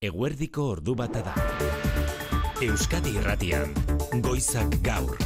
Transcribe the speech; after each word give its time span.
Eguerdiko 0.00 0.62
ordu 0.72 0.94
bata 0.96 1.20
da. 1.20 1.32
Euskadi 2.64 3.10
Irratian, 3.20 3.74
Goizak 4.24 4.78
Gaur. 4.80 5.18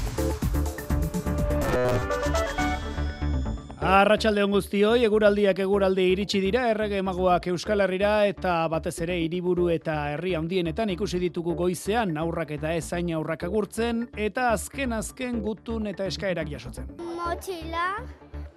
Arratxalde 3.79 4.43
on 4.43 4.57
guztioi, 4.57 5.05
eguraldiak 5.07 5.63
eguraldi 5.63 6.09
iritsi 6.17 6.41
dira, 6.43 6.65
errege 6.73 6.99
emagoak 7.05 7.47
Euskal 7.53 7.87
Herrira 7.87 8.17
eta 8.27 8.57
batez 8.73 8.97
ere 9.07 9.21
hiriburu 9.23 9.69
eta 9.71 9.95
herri 10.17 10.35
handienetan 10.35 10.91
ikusi 10.97 11.23
ditugu 11.23 11.55
goizean, 11.55 12.17
aurrak 12.19 12.51
eta 12.59 12.75
ezain 12.75 13.15
aurrak 13.15 13.47
agurtzen, 13.47 14.09
eta 14.19 14.51
azken 14.57 14.99
azken 14.99 15.39
gutun 15.47 15.87
eta 15.95 16.11
eskaerak 16.11 16.51
jasotzen. 16.57 16.91
Motxila, 17.15 17.93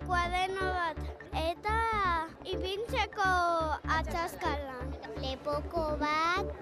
kuadeno 0.07 0.67
bat, 0.71 0.99
eta 1.35 1.77
ipintzeko 2.47 3.31
atxaskalan. 3.97 4.93
Lepoko 5.19 5.83
bat, 5.99 6.53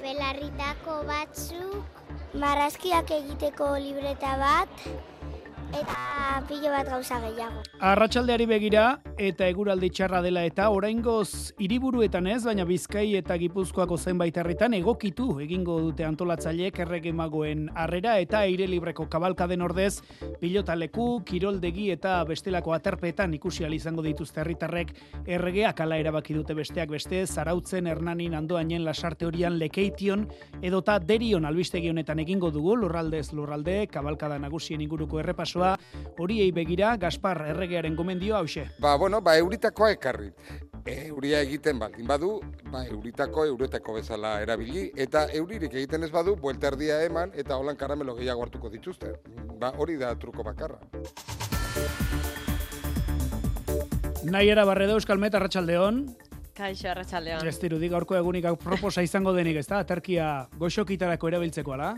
belarritako 0.00 1.00
batzuk, 1.10 2.00
marrazkiak 2.40 3.12
egiteko 3.18 3.74
libreta 3.84 4.32
bat, 4.40 4.86
eta 5.70 6.42
pilo 6.48 6.70
bat 6.72 6.88
gauza 6.88 7.20
gehiago. 7.22 7.62
Arratsaldeari 7.80 8.46
begira 8.46 8.84
eta 9.20 9.46
eguraldi 9.50 9.90
txarra 9.94 10.20
dela 10.24 10.42
eta 10.48 10.68
oraingoz 10.72 11.52
hiriburuetan 11.60 12.26
ez, 12.30 12.42
baina 12.44 12.64
Bizkai 12.68 13.14
eta 13.18 13.36
Gipuzkoako 13.40 13.96
zenbait 13.98 14.36
herritan 14.36 14.74
egokitu 14.74 15.38
egingo 15.44 15.78
dute 15.84 16.04
antolatzaileek 16.06 16.80
erregemagoen 16.84 17.68
harrera 17.74 18.18
eta 18.18 18.42
aire 18.46 18.66
libreko 18.70 19.06
kabalkaden 19.10 19.62
ordez 19.62 20.00
pilotaleku, 20.40 21.22
kiroldegi 21.28 21.90
eta 21.94 22.18
bestelako 22.24 22.74
aterpeetan 22.76 23.34
ikusi 23.34 23.66
izango 23.70 24.02
dituzte 24.02 24.40
herritarrek 24.40 24.94
erregeak 25.26 25.80
ala 25.80 25.98
erabaki 26.00 26.34
dute 26.34 26.54
besteak 26.54 26.88
beste 26.90 27.26
zarautzen 27.26 27.86
Hernanin 27.86 28.34
andoainen 28.34 28.84
lasarte 28.84 29.26
horian 29.26 29.58
lekeition 29.58 30.26
edota 30.62 30.98
derion 30.98 31.44
albistegi 31.44 31.90
honetan 31.90 32.18
egingo 32.18 32.50
dugu 32.50 32.76
lurraldez 32.76 33.32
lurralde 33.32 33.86
kabalkada 33.86 34.38
nagusien 34.38 34.80
inguruko 34.80 35.20
errepasoa 35.60 36.20
horiei 36.20 36.50
begira 36.52 36.96
Gaspar 37.00 37.40
erregearen 37.48 37.96
gomendio 37.96 38.36
hause. 38.36 38.68
Ba, 38.80 38.96
bueno, 38.96 39.20
ba, 39.20 39.36
euritakoa 39.38 39.90
ekarri. 39.92 40.30
Euria 40.86 41.40
egiten 41.44 41.78
baldin 41.78 42.06
badu, 42.06 42.40
ba, 42.70 42.84
euritako, 42.86 43.44
euretako 43.46 43.94
bezala 43.98 44.40
erabili, 44.40 44.90
eta 44.96 45.26
euririk 45.32 45.74
egiten 45.74 46.04
ez 46.04 46.10
badu, 46.10 46.36
buelta 46.36 46.68
erdia 46.68 47.02
eman, 47.04 47.32
eta 47.34 47.56
holan 47.56 47.76
karamelo 47.76 48.14
gehiago 48.16 48.42
hartuko 48.42 48.70
dituzte. 48.70 49.14
Ba, 49.60 49.74
hori 49.76 49.96
da 50.00 50.14
truko 50.16 50.42
bakarra. 50.42 50.80
Naiera 54.24 54.64
Barredo 54.64 54.96
Euskalmet 54.98 55.34
Arratsaldeon. 55.34 56.04
Kaixo, 56.56 56.90
arratsaldeon. 56.90 57.46
Ez 57.48 57.56
dirudi 57.60 57.88
gaurko 57.88 58.16
egunik 58.18 58.48
proposa 58.60 59.02
izango 59.02 59.32
denik, 59.32 59.56
ezta? 59.62 59.78
Aterkia 59.80 60.48
goxokitarako 60.60 61.28
erabiltzeko 61.28 61.72
ala? 61.72 61.94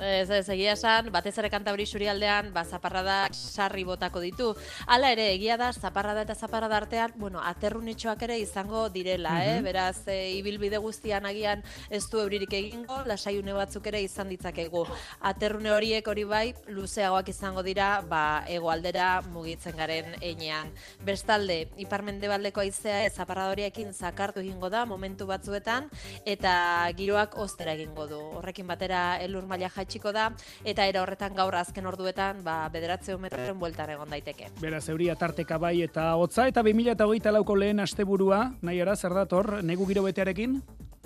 Ez, 0.00 0.28
ez, 0.30 0.48
egia 0.50 0.72
esan, 0.74 1.06
batez 1.14 1.36
ere 1.38 1.48
kantabri 1.52 1.84
surialdean, 1.86 2.50
ba, 2.54 2.64
zaparrada 2.64 3.28
sarri 3.30 3.84
botako 3.86 4.20
ditu. 4.24 4.48
Hala 4.90 5.12
ere, 5.14 5.28
egia 5.36 5.56
da, 5.56 5.70
zaparrada 5.72 6.24
eta 6.26 6.34
zaparrada 6.34 6.80
artean, 6.80 7.12
bueno, 7.16 7.38
aterrunitxoak 7.38 8.24
ere 8.26 8.38
izango 8.42 8.88
direla, 8.90 9.36
eh? 9.46 9.60
Beraz, 9.62 10.08
e, 10.10 10.34
ibilbide 10.40 10.80
guztian 10.82 11.26
agian 11.30 11.62
ez 11.90 12.02
du 12.10 12.18
euririk 12.18 12.52
egingo, 12.58 13.02
lasaiune 13.06 13.54
batzuk 13.54 13.86
ere 13.86 14.00
izan 14.02 14.32
ditzakegu. 14.32 14.82
Aterrune 15.30 15.70
horiek 15.70 16.08
hori 16.10 16.24
bai, 16.26 16.54
luzeagoak 16.66 17.30
izango 17.30 17.62
dira, 17.62 18.00
ba, 18.10 18.42
egoaldera 18.50 19.22
mugitzen 19.30 19.78
garen 19.78 20.18
einean. 20.20 20.74
Bestalde, 21.06 21.68
iparmende 21.78 22.28
baldeko 22.28 22.64
aizea, 22.64 23.04
ez 23.06 23.14
zaparradoriekin 23.14 23.94
zakartu 23.94 24.42
egingo 24.42 24.72
da, 24.74 24.84
momentu 24.90 25.30
batzuetan, 25.30 25.86
eta 26.26 26.90
giroak 26.98 27.38
ostera 27.38 27.78
egingo 27.78 28.08
du. 28.10 28.20
Horrekin 28.40 28.66
batera, 28.66 29.04
elur 29.22 29.46
maila 29.46 29.70
jaitsiko 29.84 30.12
da 30.16 30.30
eta 30.64 30.88
era 30.88 31.02
horretan 31.04 31.36
gaur 31.36 31.54
azken 31.60 31.86
orduetan 31.86 32.42
ba 32.44 32.68
bederatze 32.72 33.16
metroren 33.20 33.58
bueltan 33.60 33.92
egon 33.94 34.10
daiteke. 34.10 34.50
Beraz, 34.60 34.88
euria 34.88 35.14
tarteka 35.16 35.58
bai 35.58 35.76
eta 35.84 36.14
hotza 36.16 36.48
eta 36.48 36.64
2008 36.64 37.32
lauko 37.36 37.56
lehen 37.56 37.80
asteburua, 37.84 38.54
nahi 38.62 38.80
ara, 38.80 38.96
zer 38.96 39.14
dator, 39.14 39.60
negu 39.62 39.86
giro 39.86 40.02
betearekin? 40.08 40.60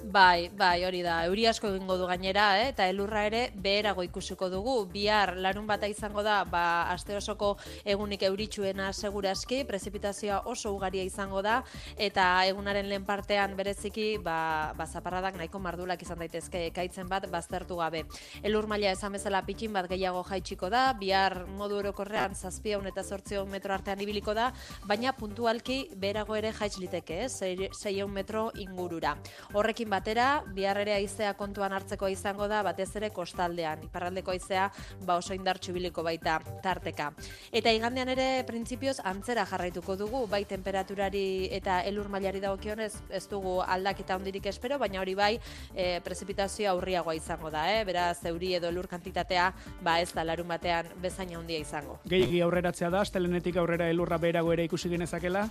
Bai, 0.08 0.48
bai, 0.56 0.86
hori 0.86 1.02
da. 1.04 1.18
Euri 1.28 1.42
asko 1.50 1.68
egingo 1.68 1.98
du 2.00 2.06
gainera, 2.08 2.46
eh? 2.62 2.68
eta 2.70 2.86
elurra 2.88 3.26
ere 3.28 3.40
beherago 3.52 4.00
ikusiko 4.06 4.46
dugu. 4.48 4.86
Bihar 4.88 5.34
larun 5.36 5.66
bata 5.68 5.88
izango 5.90 6.22
da, 6.24 6.38
ba, 6.48 6.62
aste 6.94 7.12
osoko 7.18 7.50
egunik 7.84 8.24
euritsuena 8.24 8.86
seguraski, 8.94 9.58
prezipitazioa 9.68 10.38
oso 10.48 10.72
ugaria 10.72 11.04
izango 11.04 11.42
da, 11.44 11.58
eta 12.00 12.28
egunaren 12.48 12.88
lehen 12.88 13.04
partean 13.04 13.52
bereziki, 13.58 14.06
ba, 14.24 14.72
ba 14.78 14.86
zaparradak 14.86 15.36
nahiko 15.36 15.60
mardulak 15.60 16.06
izan 16.06 16.24
daitezke 16.24 16.64
ekaitzen 16.70 17.10
bat 17.10 17.28
baztertu 17.28 17.76
gabe. 17.76 18.06
Elur 18.40 18.64
maila 18.70 18.94
esan 18.96 19.12
bezala 19.12 19.44
pitxin 19.44 19.76
bat 19.76 19.90
gehiago 19.92 20.24
jaitsiko 20.30 20.72
da, 20.72 20.86
bihar 20.96 21.42
modu 21.60 21.82
orokorrean 21.82 22.32
zazpia 22.32 22.80
eta 22.94 23.04
zortzion 23.04 23.50
metro 23.50 23.76
artean 23.76 24.00
ibiliko 24.00 24.32
da, 24.32 24.54
baina 24.88 25.12
puntualki 25.12 25.82
beherago 25.92 26.40
ere 26.40 26.54
jaitz 26.56 26.78
liteke, 26.80 27.24
eh? 27.26 27.68
6 27.76 28.08
metro 28.08 28.48
ingurura. 28.56 29.18
Horrekin 29.52 29.97
batera, 29.98 30.42
bihar 30.54 30.78
ere 30.84 30.94
haizea 30.94 31.34
kontuan 31.38 31.74
hartzeko 31.74 32.08
izango 32.12 32.46
da, 32.50 32.62
batez 32.66 32.88
ere 33.00 33.10
kostaldean. 33.14 33.82
Iparraldeko 33.88 34.32
haizea 34.34 34.68
ba 35.06 35.18
oso 35.18 35.34
indartsu 35.34 35.74
biliko 35.74 36.04
baita 36.06 36.38
tarteka. 36.62 37.10
Eta 37.52 37.72
igandean 37.74 38.12
ere 38.14 38.28
printzipioz 38.48 38.98
antzera 39.04 39.46
jarraituko 39.48 39.96
dugu, 39.98 40.24
bai 40.30 40.44
temperaturari 40.48 41.48
eta 41.58 41.80
elur 41.88 42.08
mailari 42.12 42.42
dagokionez 42.44 42.92
ez 43.10 43.24
dugu 43.30 43.58
aldaketa 43.66 44.16
hondirik 44.18 44.46
espero, 44.46 44.78
baina 44.78 45.02
hori 45.02 45.16
bai 45.18 45.32
e, 45.74 45.98
prezipitazioa 46.04 46.76
aurriagoa 46.76 47.16
izango 47.18 47.50
da, 47.50 47.66
eh? 47.74 47.82
beraz 47.88 48.18
euri 48.30 48.54
edo 48.58 48.70
elur 48.70 48.88
kantitatea 48.90 49.50
ba 49.82 49.98
ez 50.02 50.12
da 50.14 50.24
larun 50.24 50.48
batean 50.48 50.92
bezaina 51.02 51.38
handia 51.38 51.58
izango. 51.58 51.98
Gehiagi 52.08 52.42
aurreratzea 52.46 52.90
da, 52.94 53.02
astelenetik 53.02 53.58
aurrera 53.58 53.90
elurra 53.90 54.18
berago 54.22 54.54
ere 54.54 54.68
ikusi 54.68 54.90
genezakela? 54.92 55.48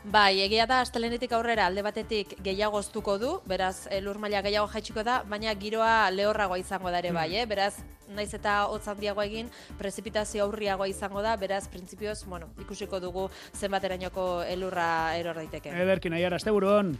Bai, 0.00 0.40
egia 0.40 0.64
da 0.64 0.78
astelenetik 0.80 1.32
aurrera 1.36 1.66
alde 1.68 1.82
batetik 1.84 2.30
gehiago 2.40 2.78
oztuko 2.80 3.18
du, 3.20 3.34
beraz 3.44 3.84
elur 3.92 4.16
maila 4.16 4.40
gehiago 4.40 4.70
jaitsiko 4.72 5.02
da, 5.04 5.18
baina 5.28 5.52
giroa 5.52 6.08
lehorragoa 6.10 6.56
izango 6.56 6.88
da 6.90 7.02
ere 7.02 7.10
bai, 7.12 7.26
eh? 7.36 7.44
beraz 7.44 7.74
naiz 8.08 8.32
eta 8.34 8.54
hotz 8.72 8.86
handiagoa 8.88 9.26
egin, 9.28 9.50
prezipitazio 9.78 10.46
aurriagoa 10.46 10.88
izango 10.88 11.20
da, 11.20 11.36
beraz 11.36 11.66
printzipioz, 11.68 12.24
bueno, 12.24 12.48
ikusiko 12.64 12.98
dugu 12.98 13.26
zenbaterainoko 13.54 14.26
elurra 14.48 14.88
eror 15.20 15.36
daiteke. 15.36 15.76
Ederkin, 15.84 16.16
nahi 16.16 16.24
ara, 16.24 16.40
asteburuan. 16.40 16.94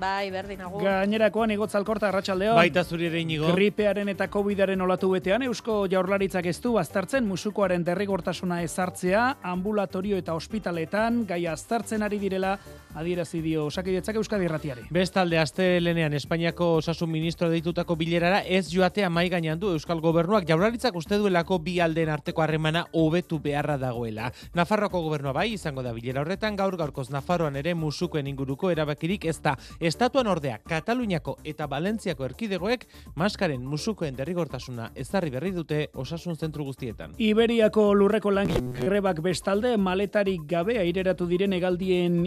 Bai, 0.00 0.30
berdin 0.30 0.60
agur. 0.60 0.82
Gainerakoan 0.84 1.52
igotzalkorta 1.54 2.10
arratsaldeon. 2.10 2.56
Baita 2.58 2.84
zuri 2.84 3.08
ere 3.08 3.20
inigo. 3.24 3.48
Gripearen 3.54 4.10
eta 4.12 4.28
Covidaren 4.32 4.80
olatu 4.84 5.10
betean 5.14 5.46
Eusko 5.48 5.86
Jaurlaritzak 5.90 6.46
ez 6.50 6.58
du 6.60 6.74
baztertzen 6.76 7.24
musukoaren 7.26 7.84
derrigortasuna 7.84 8.60
ezartzea 8.66 9.26
ambulatorio 9.54 10.18
eta 10.20 10.34
ospitaletan 10.36 11.24
gai 11.28 11.46
aztertzen 11.46 12.04
ari 12.04 12.20
direla 12.20 12.56
adierazi 12.96 13.42
dio 13.44 13.66
Osakidetzak 13.66 14.16
Euskadi 14.16 14.46
Irratiari. 14.48 14.86
Bestalde 14.90 15.38
astelenean 15.38 16.14
Espainiako 16.16 16.76
Osasun 16.78 17.10
Ministro 17.12 17.48
deitutako 17.52 17.96
bilerara 17.96 18.40
ez 18.42 18.64
joatea 18.72 19.10
mai 19.12 19.28
gainean 19.28 19.60
du 19.60 19.70
Euskal 19.74 20.00
Gobernuak 20.00 20.46
Jaurlaritzak 20.48 20.96
uste 20.96 21.18
duelako 21.20 21.58
bi 21.60 21.78
aldeen 21.80 22.08
arteko 22.12 22.42
harremana 22.42 22.86
hobetu 22.96 23.38
beharra 23.42 23.76
dagoela. 23.76 24.30
Nafarroako 24.54 25.02
gobernua 25.04 25.34
bai 25.36 25.50
izango 25.52 25.84
da 25.84 25.92
bilera 25.92 26.22
horretan 26.22 26.56
gaur 26.56 26.76
gaurkoz 26.80 27.10
Nafarroan 27.12 27.56
ere 27.60 27.74
musukoen 27.74 28.26
inguruko 28.32 28.70
erabakirik 28.72 29.26
ez 29.28 29.38
da. 29.44 29.56
Estatuan 29.80 30.26
ordea 30.32 30.58
Kataluniako 30.64 31.36
eta 31.44 31.68
Valentziako 31.68 32.24
erkidegoek 32.30 32.88
maskaren 33.14 33.64
musukoen 33.66 34.16
derrigortasuna 34.16 34.90
ezarri 34.96 35.30
berri 35.34 35.52
dute 35.52 35.90
osasun 35.94 36.36
zentru 36.36 36.64
guztietan. 36.64 37.12
Iberiako 37.18 37.92
lurreko 37.94 38.32
lan 38.32 38.72
grebak 38.80 39.20
bestalde 39.20 39.76
maletarik 39.76 40.48
gabe 40.48 40.78
aireratu 40.80 41.28
diren 41.28 41.52
egaldien 41.52 42.24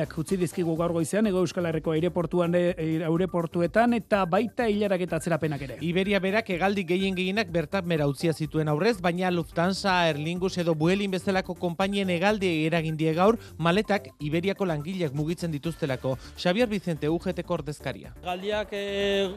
irudiak 0.00 0.18
utzi 0.18 0.36
dizkigu 0.36 0.76
gaur 0.76 0.92
goizean 0.92 1.26
ego 1.26 1.40
Euskal 1.40 1.66
Herriko 1.66 1.92
aireportuan 1.92 2.54
e, 2.54 2.74
aireportuetan 3.04 3.94
eta 3.94 4.24
baita 4.24 4.68
hilarak 4.68 5.00
eta 5.00 5.16
atzerapenak 5.16 5.62
ere. 5.62 5.76
Iberia 5.80 6.20
berak 6.20 6.48
hegaldi 6.48 6.84
gehien 6.84 7.14
gehienak 7.14 7.50
bertan 7.52 7.86
mera 7.86 8.06
utzia 8.06 8.32
zituen 8.32 8.68
aurrez, 8.68 9.00
baina 9.00 9.30
Lufthansa, 9.30 10.08
Erlingus 10.08 10.56
edo 10.58 10.74
Buelin 10.74 11.10
bezalako 11.10 11.54
konpainien 11.54 12.08
hegaldi 12.08 12.66
eragin 12.66 12.96
die 12.96 13.12
gaur 13.14 13.38
maletak 13.58 14.08
Iberiako 14.20 14.66
langileak 14.66 15.12
mugitzen 15.12 15.52
dituztelako. 15.52 16.16
Xavier 16.36 16.68
Vicente 16.68 17.08
UGT 17.08 17.44
ordezkaria. 17.50 18.14
Galdiak 18.24 18.72
e, 18.72 19.28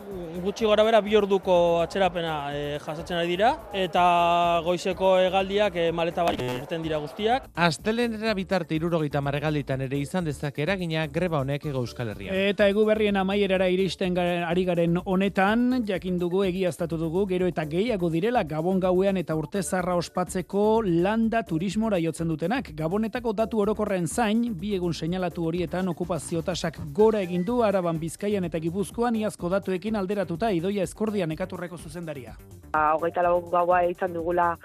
gutxi 0.44 0.66
gora 0.66 0.84
bera 0.84 1.02
bi 1.02 1.16
orduko 1.16 1.82
atzerapena 1.82 2.36
e, 2.54 2.64
jasatzen 2.80 3.18
ari 3.18 3.34
dira 3.34 3.54
eta 3.74 4.62
goizeko 4.64 5.18
hegaldiak 5.20 5.76
e, 5.76 5.92
maleta 5.92 6.24
bai 6.24 6.38
irten 6.38 6.84
dira 6.84 7.02
guztiak. 7.04 7.50
Astelenera 7.56 8.34
bitarte 8.38 8.76
irurogeita 8.78 9.22
marregalditan 9.22 9.82
ere 9.88 9.98
izan 10.00 10.26
dezake 10.26 10.53
dezake 10.54 10.62
eragina 10.62 11.08
greba 11.08 11.40
honek 11.40 11.66
ego 11.66 11.80
Euskal 11.82 12.10
Herrian. 12.10 12.36
Eta 12.36 12.68
egu 12.68 12.86
berrien 12.86 13.16
amaierara 13.18 13.68
iristen 13.70 14.14
garen, 14.14 14.44
ari 14.44 14.66
garen 14.66 14.98
honetan, 15.06 15.84
jakin 15.86 16.20
dugu 16.20 16.44
egiaztatu 16.44 16.98
dugu, 16.98 17.26
gero 17.28 17.48
eta 17.48 17.66
gehiago 17.66 18.10
direla 18.10 18.44
Gabon 18.44 18.80
gauean 18.80 19.18
eta 19.18 19.36
urte 19.36 19.64
zarra 19.64 19.96
ospatzeko 19.96 20.82
landa 20.86 21.44
turismora 21.44 22.00
jotzen 22.00 22.28
dutenak. 22.28 22.74
Gabonetako 22.76 23.34
datu 23.34 23.60
orokorren 23.60 24.08
zain, 24.08 24.54
bi 24.60 24.76
egun 24.76 24.94
seinalatu 24.94 25.46
horietan 25.46 25.88
okupazio 25.90 26.42
tasak 26.42 26.80
gora 26.94 27.22
egin 27.22 27.44
du 27.44 27.62
Araban 27.64 28.00
Bizkaian 28.00 28.44
eta 28.44 28.60
Gipuzkoan 28.60 29.16
iazko 29.16 29.50
datuekin 29.50 29.96
alderatuta 29.96 30.52
idoia 30.52 30.84
eskordian 30.84 31.32
ekaturreko 31.32 31.78
zuzendaria. 31.78 32.38
Ba, 32.74 32.94
hogeita 32.96 33.22
lau 33.22 33.40
gaua 33.50 33.84
izan 33.86 34.14
dugula 34.14 34.56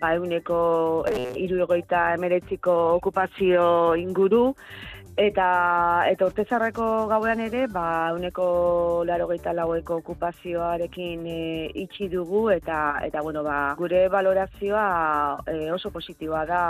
ba, 0.00 0.14
eguneko 0.16 1.04
e, 1.08 1.26
irurogeita 1.44 2.14
emeretziko 2.16 2.72
okupazio 2.96 3.94
inguru, 4.00 4.54
eta 5.16 6.04
eta 6.10 6.26
urtezarreko 6.26 7.06
gauean 7.10 7.40
ere, 7.44 7.66
ba, 7.70 8.10
eguneko 8.10 9.04
larogeita 9.08 9.52
laueko 9.56 10.00
okupazioarekin 10.00 11.26
e, 11.26 11.40
itxi 11.84 12.08
dugu, 12.12 12.48
eta, 12.54 13.00
eta 13.06 13.22
bueno, 13.22 13.42
ba, 13.46 13.74
gure 13.78 14.06
valorazioa 14.08 14.86
e, 15.46 15.70
oso 15.72 15.90
positiboa 15.90 16.44
da. 16.48 16.62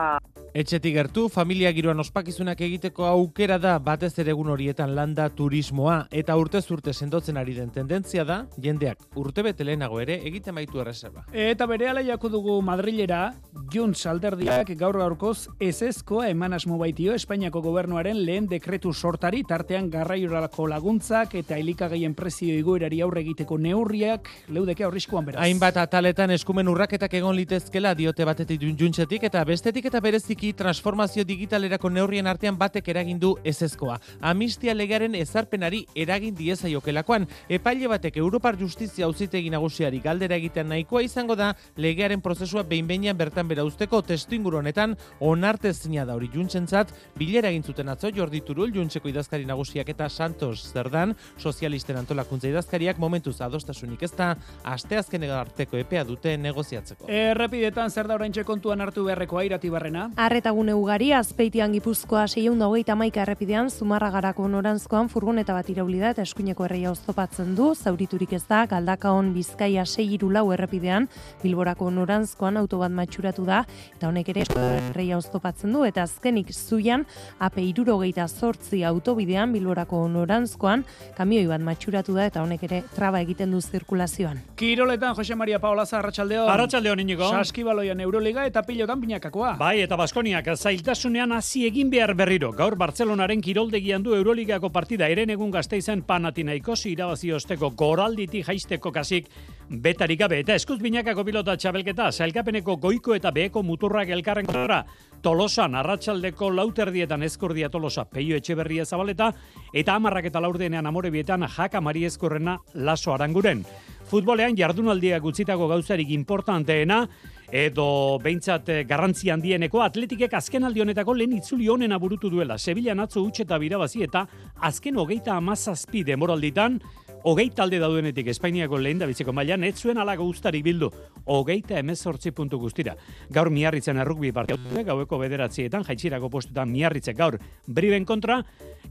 Etxetik 0.54 0.96
gertu, 0.96 1.28
familia 1.30 1.70
giroan 1.72 2.00
ospakizunak 2.02 2.60
egiteko 2.66 3.06
aukera 3.06 3.58
da 3.62 3.76
batez 3.78 4.12
ere 4.18 4.34
egun 4.34 4.50
horietan 4.50 4.94
landa 4.96 5.28
turismoa. 5.30 6.00
Eta 6.10 6.36
urtez 6.36 6.64
urte 6.74 6.92
sendotzen 6.92 7.38
ari 7.38 7.54
den 7.54 7.70
tendentzia 7.70 8.24
da 8.24 8.40
jendeak 8.58 9.04
urtebete 9.20 9.64
lehenago 9.64 10.00
ere 10.02 10.18
egiten 10.26 10.56
baitu 10.58 10.82
erreserba. 10.82 11.24
Eta 11.32 11.66
bere 11.66 11.90
jako 12.06 12.28
dugu 12.28 12.60
Madrilera, 12.62 13.34
Junts 13.72 14.06
alderdiak 14.06 14.70
gaur 14.76 14.98
gaurkoz 14.98 15.48
ezezkoa 15.60 16.28
eman 16.28 16.52
asmo 16.52 16.78
baitio 16.78 17.14
Espainiako 17.14 17.60
gobernuaren 17.62 18.24
lehen 18.24 18.39
dekretu 18.48 18.92
sortari 18.92 19.42
tartean 19.44 19.90
garraiorako 19.90 20.66
laguntzak 20.70 21.34
eta 21.40 21.56
elikagaien 21.58 22.14
prezio 22.14 22.54
igoerari 22.54 23.00
aurre 23.00 23.20
egiteko 23.20 23.58
neurriak 23.58 24.28
leudeke 24.48 24.84
aurrizkoan 24.84 25.26
beraz. 25.26 25.42
Hainbat 25.42 25.76
ataletan 25.82 26.30
eskumen 26.30 26.68
urraketak 26.68 27.14
egon 27.18 27.36
litezkela 27.36 27.94
diote 27.94 28.24
batetik 28.24 28.62
juntzetik 28.78 29.24
eta 29.28 29.44
bestetik 29.44 29.86
eta 29.90 30.00
bereziki 30.00 30.52
transformazio 30.52 31.24
digitalerako 31.24 31.90
neurrien 31.90 32.26
artean 32.26 32.58
batek 32.58 32.88
eragin 32.88 33.18
du 33.18 33.34
ezezkoa. 33.44 33.98
Amistia 34.20 34.74
legearen 34.74 35.14
ezarpenari 35.14 35.84
eragin 35.94 36.34
diezaiokelakoan, 36.36 37.26
epaile 37.48 37.88
batek 37.88 38.16
Europar 38.16 38.58
Justizia 38.60 39.06
auzitegi 39.06 39.50
nagusiari 39.50 40.00
galdera 40.04 40.36
egitean 40.36 40.68
nahikoa 40.68 41.02
izango 41.02 41.36
da 41.36 41.54
legearen 41.76 42.20
prozesua 42.20 42.62
behin 42.62 42.86
behinean 42.86 43.18
bertan 43.18 43.48
bera 43.48 43.64
usteko 43.64 44.02
testu 44.02 44.36
inguru 44.36 44.60
honetan 44.60 44.96
onartezina 45.20 46.04
da 46.04 46.14
hori 46.14 46.30
juntzentzat 46.32 46.92
bilera 47.18 47.50
egin 47.50 47.62
zuten 47.62 47.88
atzo 47.88 48.10
Jordi 48.20 48.42
Turul 48.44 48.74
juntzeko 48.74 49.08
idazkari 49.08 49.46
nagusiak 49.48 49.88
eta 49.94 50.08
Santos 50.10 50.66
Zerdan 50.74 51.14
sozialisten 51.38 51.96
antolakuntza 51.96 52.50
idazkariak 52.50 52.98
momentuz 53.00 53.38
adostasunik 53.40 54.02
ez 54.04 54.10
da 54.18 54.34
asteazken 54.68 55.24
arteko 55.30 55.78
epea 55.80 56.02
dute 56.04 56.34
negoziatzeko. 56.36 57.08
Errepidetan 57.08 57.88
zer 57.88 58.10
da 58.10 58.18
oraintxe 58.18 58.44
kontuan 58.44 58.80
hartu 58.84 59.06
beharreko 59.06 59.38
airati 59.40 59.70
barrena? 59.72 60.10
Arretagune 60.20 60.74
ugari, 60.76 61.12
azpeitian 61.16 61.72
gipuzkoa 61.78 62.26
seion 62.28 62.60
hogeita 62.60 62.96
maika 62.98 63.22
errepidean, 63.24 63.70
zumarragarako 63.70 64.48
norantzkoan 64.52 65.08
furgoneta 65.08 65.56
bat 65.56 65.70
irauli 65.72 66.02
da 66.02 66.12
eta 66.12 66.26
eskuineko 66.28 66.68
erreia 66.68 66.92
oztopatzen 66.92 67.54
du, 67.56 67.70
zauriturik 67.74 68.34
ez 68.36 68.42
da, 68.50 68.66
galdakaon 68.68 69.32
bizkaia 69.32 69.86
sei 69.86 70.18
lau 70.20 70.44
errepidean, 70.52 71.08
bilborako 71.42 71.90
norantzkoan 71.90 72.60
auto 72.60 72.82
bat 72.84 72.92
matxuratu 72.92 73.46
da, 73.48 73.64
eta 73.96 74.08
honek 74.12 74.28
ere 74.34 74.44
erreia 74.50 75.16
oztopatzen 75.16 75.72
du, 75.72 75.84
eta 75.88 76.04
azkenik 76.04 76.52
zuian, 76.52 77.06
ape 77.38 77.62
irurogeita 78.10 78.26
zortzi 78.28 78.82
autobidean, 78.84 79.52
bilborako 79.52 80.08
norantzkoan, 80.08 80.84
kamioi 81.16 81.46
bat 81.46 81.60
matxuratu 81.60 82.14
da, 82.14 82.26
eta 82.26 82.42
honek 82.42 82.62
ere 82.64 82.82
traba 82.94 83.20
egiten 83.20 83.50
du 83.50 83.60
zirkulazioan. 83.60 84.40
Kiroletan, 84.56 85.14
Jose 85.14 85.34
Maria 85.34 85.58
Paolaza, 85.60 85.98
Arratxaldeon. 85.98 86.48
Arratxaldeon, 86.50 87.00
inigo. 87.00 87.28
Saskibaloian 87.30 88.00
Euroliga 88.00 88.46
eta 88.46 88.62
pilotan 88.62 89.00
pinakakoa. 89.00 89.56
Bai, 89.58 89.80
eta 89.82 89.96
Baskoniak 89.96 90.46
zailtasunean 90.56 91.32
hasi 91.32 91.66
egin 91.66 91.90
behar 91.90 92.14
berriro. 92.14 92.52
Gaur 92.52 92.76
Bartzelonaren 92.76 93.40
kiroldegian 93.40 94.02
du 94.02 94.14
Euroligako 94.14 94.70
partida 94.70 95.08
eren 95.08 95.30
egun 95.30 95.50
gazteizen 95.50 96.02
panatinaikos 96.02 96.84
irabazi 96.86 97.32
osteko 97.32 97.70
goralditi 97.70 98.42
jaisteko 98.42 98.92
kasik 98.92 99.30
betarik 99.70 100.18
gabe. 100.18 100.40
Eta 100.40 100.54
eskuz 100.58 100.80
binakako 100.82 101.24
pilota 101.24 101.56
txabelketa, 101.56 102.10
zailkapeneko 102.10 102.76
goiko 102.76 103.14
eta 103.14 103.30
beheko 103.30 103.62
muturrak 103.62 104.08
elkarren 104.10 104.46
kontra. 104.46 104.82
Tolosan, 105.22 105.74
arratsaldeko 105.76 106.48
lauterdietan 106.50 107.22
eskordia 107.22 107.68
tolosa 107.68 107.99
peio 108.04 108.36
etxeberria 108.36 108.84
zabaleta, 108.84 109.32
eta 109.72 109.94
amarrak 109.94 110.30
eta 110.30 110.40
laurdenean 110.40 110.86
amorebietan 110.86 111.46
jaka 111.48 111.80
mari 111.80 112.04
eskorrena 112.04 112.58
laso 112.74 113.14
aranguren. 113.14 113.64
Futbolean 114.10 114.56
jardunaldia 114.58 115.20
gutzitako 115.22 115.68
gauzarik 115.70 116.10
importanteena, 116.10 117.04
edo 117.50 118.18
behintzat 118.22 118.68
eh, 118.70 118.84
garrantzi 118.86 119.30
handieneko 119.30 119.82
atletikek 119.82 120.34
azken 120.38 120.64
aldi 120.66 120.82
honetako 120.84 121.14
lehen 121.14 121.34
itzuli 121.36 121.68
honena 121.68 121.98
burutu 121.98 122.30
duela. 122.30 122.58
Sevilla 122.58 122.94
atzo 123.02 123.22
utxe 123.22 123.42
eta 123.42 123.58
birabazi 123.58 124.04
eta 124.06 124.26
azken 124.60 124.96
hogeita 124.96 125.36
amazazpi 125.36 126.04
demoralditan, 126.04 126.80
hogei 127.24 127.50
talde 127.50 127.78
daudenetik 127.80 128.28
Espainiako 128.32 128.78
lehen 128.78 129.00
da 129.00 129.08
biziko 129.08 129.32
mailan, 129.36 129.64
ez 129.64 129.76
zuen 129.78 129.98
alago 129.98 130.24
guztarik 130.24 130.64
bildu, 130.64 130.90
hogeita 131.26 131.78
emezortzi 131.78 132.32
puntu 132.36 132.58
guztira. 132.58 132.94
Gaur 133.32 133.50
miarritzen 133.50 134.00
errukbi 134.00 134.32
parte 134.32 134.56
gaueko 134.86 135.18
bederatzietan, 135.18 135.84
jaitsirako 135.84 136.30
postutan 136.30 136.70
miarritzek 136.70 137.16
gaur 137.16 137.38
briben 137.66 138.04
kontra, 138.04 138.40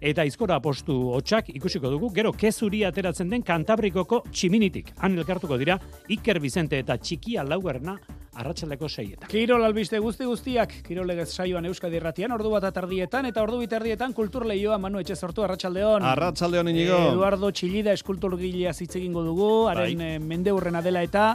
eta 0.02 0.24
izkora 0.26 0.60
postu 0.62 0.96
hotxak 1.16 1.50
ikusiko 1.56 1.90
dugu, 1.90 2.12
gero 2.14 2.32
kezuri 2.32 2.84
ateratzen 2.86 3.30
den 3.30 3.44
kantabrikoko 3.44 4.24
tximinitik. 4.32 4.94
Han 5.00 5.18
elkartuko 5.18 5.58
dira, 5.58 5.80
Iker 6.10 6.40
Bizente 6.40 6.80
eta 6.80 6.98
Txikia 6.98 7.44
Lauerna 7.44 7.98
arratsaldeko 8.40 8.88
seietan. 8.90 9.28
Kirol 9.30 9.64
albiste 9.66 10.00
guzti 10.00 10.28
guztiak, 10.28 10.74
Kirolegez 10.88 11.28
saioan 11.34 11.68
Euskadi 11.70 12.00
Erratian, 12.00 12.32
ordu 12.32 12.52
bat 12.54 12.66
atardietan, 12.70 13.28
eta 13.30 13.44
ordu 13.44 13.60
biterdietan 13.62 14.14
kultur 14.16 14.46
lehioa 14.48 14.78
Manu 14.80 15.02
Etxe 15.02 15.16
sortu 15.16 15.44
Arratxaldeon. 15.44 16.06
Arratxaldeon 16.08 16.72
inigo. 16.72 17.00
Eduardo 17.12 17.52
Txillida 17.52 17.94
eskultur 17.98 18.38
gilea 18.40 18.74
zitzegingo 18.74 19.24
dugu, 19.26 19.50
haren 19.72 20.00
bai. 20.00 20.20
mende 20.24 20.54
hurrena 20.56 20.82
dela 20.86 21.04
eta, 21.04 21.26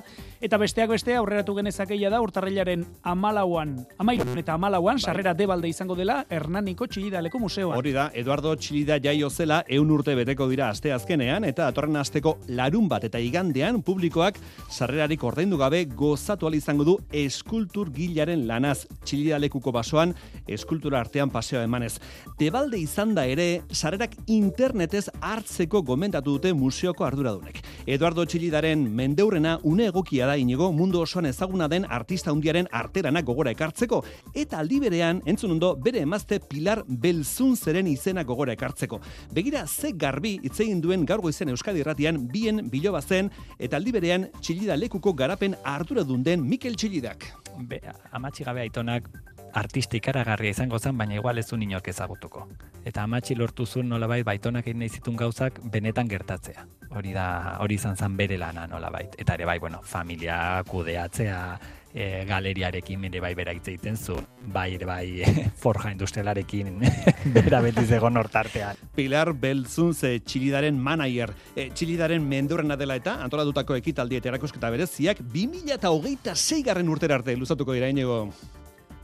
eta 0.40 0.60
besteak 0.60 0.94
beste 0.94 1.16
aurreratu 1.18 1.56
genezakeia 1.58 2.10
da, 2.12 2.22
urtarrilaren 2.24 2.86
amalauan, 3.02 3.76
amairun 3.98 4.40
eta 4.40 4.56
amalauan, 4.56 4.96
bai. 4.96 5.04
sarrera 5.10 5.34
debalde 5.34 5.68
izango 5.68 5.96
dela, 5.98 6.22
Hernaniko 6.30 6.88
Txillida 6.88 7.22
leku 7.24 7.42
museoan. 7.42 7.76
Hori 7.78 7.92
da, 7.92 8.10
Eduardo 8.14 8.54
Txillida 8.56 8.98
jaio 9.02 9.30
zela, 9.30 9.62
eun 9.68 9.90
urte 9.92 10.16
beteko 10.16 10.48
dira 10.48 10.70
aste 10.72 10.92
azkenean, 10.92 11.44
eta 11.44 11.68
atorren 11.68 12.00
asteko 12.00 12.38
larun 12.48 12.88
bat 12.88 13.04
eta 13.04 13.20
igandean 13.20 13.82
publikoak 13.84 14.38
sarrerarik 14.70 15.22
ordaindu 15.24 15.58
gabe 15.60 15.84
gozatu 15.84 16.44
izango 16.54 16.84
du 16.84 16.93
eskultur 17.12 17.90
gilaren 17.94 18.46
lanaz 18.48 18.86
txilidalekuko 19.04 19.72
basoan 19.72 20.14
eskultura 20.46 21.00
artean 21.00 21.30
paseoa 21.30 21.64
emanez. 21.64 21.98
Debalde 22.38 22.78
izan 22.78 23.14
da 23.14 23.26
ere, 23.26 23.62
sarerak 23.72 24.16
internetez 24.26 25.06
hartzeko 25.20 25.82
gomendatu 25.82 26.36
dute 26.36 26.52
museoko 26.56 27.04
arduradunek. 27.06 27.60
Eduardo 27.86 28.24
Txilidaren 28.24 28.86
mendeurrena 28.96 29.58
une 29.62 29.88
egokia 29.90 30.26
da 30.26 30.36
inigo 30.40 30.70
mundu 30.72 31.00
osoan 31.02 31.26
ezaguna 31.26 31.68
den 31.68 31.84
artista 31.84 32.32
hundiaren 32.32 32.68
arteranak 32.72 33.24
gogora 33.24 33.52
ekartzeko, 33.54 34.02
eta 34.34 34.58
aldi 34.58 34.80
berean, 34.80 35.20
entzun 35.26 35.56
ondo, 35.56 35.74
bere 35.76 36.00
emazte 36.04 36.40
Pilar 36.40 36.82
Belzun 36.88 37.56
zeren 37.56 37.86
izena 37.90 38.24
gogora 38.24 38.54
ekartzeko. 38.56 39.00
Begira, 39.34 39.66
ze 39.66 39.92
garbi 39.92 40.38
itzegin 40.42 40.80
duen 40.80 41.04
gaur 41.06 41.20
goizen 41.24 41.52
Euskadi 41.52 41.82
Irratian 41.84 42.22
bien 42.32 42.68
bilobazen, 42.70 43.30
eta 43.58 43.76
aldi 43.76 43.92
berean 43.92 44.28
Txilida 44.40 44.76
lekuko 44.76 45.14
garapen 45.14 45.56
arduradun 45.64 46.24
den 46.24 46.44
Mikel 46.48 46.76
Txilidak. 46.84 47.22
Be, 47.64 47.78
amatxi 48.12 48.44
gabe 48.44 48.60
aitonak 48.60 49.06
artista 49.56 49.96
ikaragarria 49.96 50.52
izango 50.52 50.76
zen, 50.76 50.98
baina 51.00 51.14
igual 51.16 51.38
ez 51.40 51.46
du 51.48 51.56
inork 51.56 51.86
ezagutuko. 51.88 52.42
Eta 52.84 53.06
amatxi 53.08 53.38
lortu 53.40 53.64
zuen 53.64 53.88
nolabait 53.88 54.26
baitonak 54.28 54.68
egin 54.68 54.84
zitun 54.90 55.16
gauzak 55.16 55.62
benetan 55.72 56.10
gertatzea. 56.12 56.66
Hori 56.90 57.14
da, 57.16 57.56
hori 57.64 57.78
izan 57.80 57.96
zen 57.96 58.18
bere 58.18 58.36
lana 58.36 58.66
nolabait. 58.68 59.16
Eta 59.16 59.38
ere 59.38 59.46
bai, 59.48 59.56
bueno, 59.64 59.80
familia 59.80 60.36
kudeatzea, 60.68 61.38
e, 61.94 62.24
galeriarekin 62.26 63.06
ere 63.08 63.22
bai 63.22 63.32
bera 63.38 63.54
hitz 63.54 63.68
egiten 63.70 63.96
zu, 63.96 64.16
bai 64.52 64.74
ere 64.74 64.88
bai 64.88 65.06
forja 65.62 65.92
industrialarekin 65.94 66.74
bera 67.36 67.62
beti 67.64 67.86
zegoen 67.86 68.18
hortartean. 68.20 68.82
Pilar 68.96 69.32
Belzunze 69.32 70.18
txilidaren 70.20 70.76
manager, 70.76 71.32
e, 71.54 71.70
txilidaren 71.70 72.26
mendurrena 72.26 72.76
dela 72.76 72.98
eta 73.00 73.20
antolatutako 73.24 73.78
ekitaldi 73.78 74.18
eta 74.18 74.34
erakosketa 74.34 74.72
bereziak 74.74 75.22
2026 75.22 76.60
garren 76.66 76.90
urtera 76.90 77.20
arte 77.20 77.36
luzatuko 77.38 77.72
dira 77.72 77.88
inigo. 77.88 78.26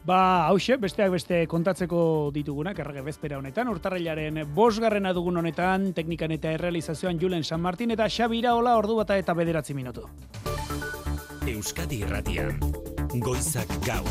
Ba, 0.01 0.49
hause, 0.49 0.79
besteak 0.81 1.11
beste 1.13 1.43
kontatzeko 1.47 2.31
ditugunak, 2.33 2.79
errege 2.81 3.03
bezpera 3.05 3.37
honetan, 3.37 3.69
urtarrilaren 3.69 4.41
bosgarrena 4.57 5.13
dugun 5.13 5.43
honetan, 5.43 5.91
teknikan 5.93 6.33
eta 6.33 6.55
errealizazioan 6.57 7.21
Julen 7.21 7.45
San 7.45 7.61
Martin 7.61 7.93
eta 7.93 8.09
Xabira 8.09 8.57
Ola 8.57 8.79
ordu 8.81 8.97
bata 9.03 9.21
eta 9.21 9.37
bederatzi 9.37 9.77
minutu. 9.77 10.09
Euskadi 11.51 12.05
Irratian, 12.05 12.61
Goizak 13.19 13.71
Gaur. 13.83 14.07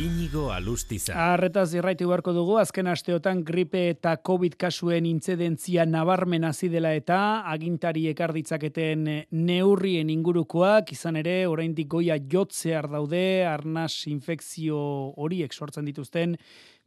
Inigo 0.00 0.48
Alustiza. 0.50 1.12
Arretaz 1.34 1.74
irraitu 1.76 2.08
beharko 2.08 2.32
dugu, 2.32 2.56
azken 2.56 2.88
asteotan 2.88 3.42
gripe 3.44 3.82
eta 3.90 4.14
COVID 4.24 4.56
kasuen 4.58 5.04
intzedentzia 5.06 5.84
nabarmen 5.86 6.46
hasi 6.48 6.70
dela 6.72 6.94
eta 6.96 7.18
agintari 7.52 8.06
ekarditzaketen 8.14 9.04
neurrien 9.30 10.10
ingurukoak, 10.14 10.94
izan 10.96 11.20
ere, 11.20 11.36
oraindik 11.50 11.90
goia 11.92 12.16
jotzear 12.32 12.88
daude, 12.92 13.44
arnas 13.44 14.06
infekzio 14.08 14.80
horiek 15.20 15.52
sortzen 15.52 15.84
dituzten, 15.84 16.38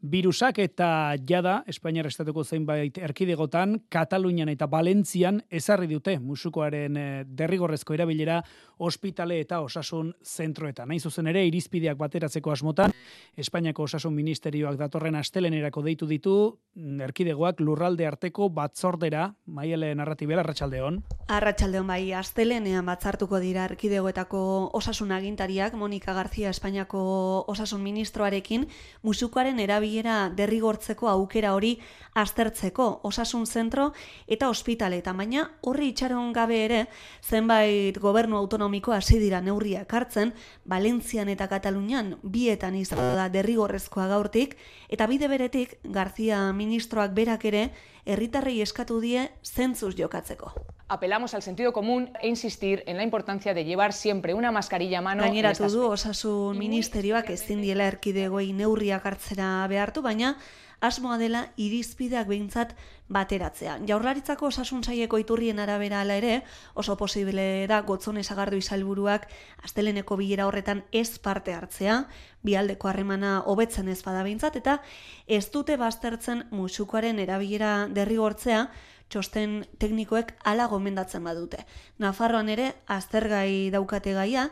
virusak 0.01 0.59
eta 0.63 1.15
jada 1.27 1.63
Espainiar 1.67 2.07
estatuko 2.07 2.43
zeinbait 2.43 2.97
erkidegotan 2.97 3.81
Katalunian 3.91 4.49
eta 4.49 4.69
Valentzian 4.71 5.41
ezarri 5.51 5.89
dute 5.91 6.17
musukoaren 6.19 6.97
eh, 6.97 7.23
derrigorrezko 7.25 7.93
erabilera 7.93 8.39
ospitale 8.79 9.39
eta 9.41 9.59
osasun 9.59 10.13
zentroetan. 10.23 10.87
Nain 10.87 10.99
zuzen 10.99 11.27
ere 11.27 11.43
irizpideak 11.47 11.97
bateratzeko 11.97 12.51
asmotan 12.51 12.93
Espainiako 13.37 13.83
osasun 13.83 14.15
ministerioak 14.15 14.77
datorren 14.79 15.15
astelenerako 15.19 15.83
deitu 15.83 16.07
ditu 16.07 16.35
mm, 16.75 17.01
erkidegoak 17.09 17.59
lurralde 17.59 18.07
arteko 18.07 18.49
batzordera 18.49 19.33
Maiale 19.45 19.91
Narratibela 19.95 20.45
Arratsaldeon. 20.45 21.03
Arratsaldeon 21.27 21.87
bai 21.87 22.13
astelenean 22.13 22.85
batzartuko 22.87 23.39
dira 23.43 23.65
erkidegoetako 23.67 24.71
osasun 24.79 25.11
agintariak 25.11 25.73
Monika 25.73 26.13
García 26.13 26.49
Espainiako 26.49 27.43
osasun 27.51 27.83
ministroarekin 27.83 28.67
musukoaren 29.03 29.59
erabilera 29.59 29.88
erabilera 29.89 30.29
derrigortzeko 30.35 31.07
aukera 31.09 31.53
hori 31.53 31.79
aztertzeko 32.13 33.01
osasun 33.03 33.45
zentro 33.45 33.93
eta 34.27 34.49
ospitaletan, 34.49 35.17
baina 35.17 35.49
horri 35.61 35.89
itxaron 35.89 36.33
gabe 36.33 36.63
ere 36.65 36.87
zenbait 37.23 37.97
gobernu 37.97 38.37
autonomiko 38.37 38.93
hasi 38.93 39.19
dira 39.19 39.41
neurriak 39.41 39.91
hartzen, 39.93 40.33
Valentzian 40.65 41.29
eta 41.29 41.47
Katalunian 41.47 42.17
bietan 42.23 42.75
izan 42.75 42.99
da 43.15 43.29
derrigorrezkoa 43.29 44.07
gaurtik, 44.07 44.57
eta 44.89 45.07
bide 45.07 45.27
beretik 45.27 45.79
Garzia 45.83 46.51
ministroak 46.53 47.13
berak 47.13 47.45
ere 47.45 47.69
herritarrei 48.05 48.61
eskatu 48.61 48.99
die 48.99 49.29
zentzuz 49.43 49.95
jokatzeko. 49.95 50.78
Apelamos 50.89 51.35
al 51.35 51.43
sentido 51.43 51.71
común 51.71 52.09
e 52.19 52.27
insistir 52.27 52.83
en 52.87 52.97
la 52.97 53.03
importancia 53.03 53.53
de 53.53 53.63
llevar 53.63 53.93
siempre 53.93 54.33
una 54.33 54.51
mascarilla 54.51 54.97
a 54.97 55.01
mano. 55.01 55.21
Gaineratu 55.21 55.69
du 55.69 55.83
osasun 55.85 56.57
ministerioak 56.57 57.29
ezin 57.29 57.61
diela 57.61 57.85
erkidegoi 57.85 58.49
neurriak 58.57 59.05
hartzera 59.05 59.67
behartu, 59.69 60.01
baina 60.01 60.33
asmoa 60.81 61.19
dela 61.21 61.43
irizpideak 61.61 62.25
behintzat 62.25 62.73
bateratzea. 63.05 63.77
Jaurlaritzako 63.85 64.49
osasun 64.49 64.81
saieko 64.83 65.19
iturrien 65.21 65.59
arabera 65.59 66.01
ala 66.01 66.17
ere, 66.17 66.41
oso 66.73 66.97
posible 66.97 67.67
da 67.69 67.83
gotzone 67.85 68.23
sagardu 68.23 68.57
izalburuak 68.57 69.29
asteleneko 69.61 70.17
bilera 70.17 70.47
horretan 70.47 70.85
ez 70.91 71.19
parte 71.19 71.53
hartzea, 71.53 72.05
bialdeko 72.41 72.89
harremana 72.89 73.43
hobetzen 73.45 73.89
ez 73.93 74.01
bada 74.01 74.23
behintzat, 74.23 74.55
eta 74.55 74.79
ez 75.27 75.51
dute 75.51 75.77
baztertzen 75.77 76.47
musukoaren 76.49 77.19
erabilera 77.19 77.85
derrigortzea, 77.93 78.69
txosten 79.09 79.63
teknikoek 79.81 80.35
ala 80.45 80.67
gomendatzen 80.69 81.23
badute. 81.25 81.65
Nafarroan 81.97 82.49
ere, 82.53 82.71
aztergai 82.87 83.69
daukate 83.73 84.13
gaia, 84.13 84.49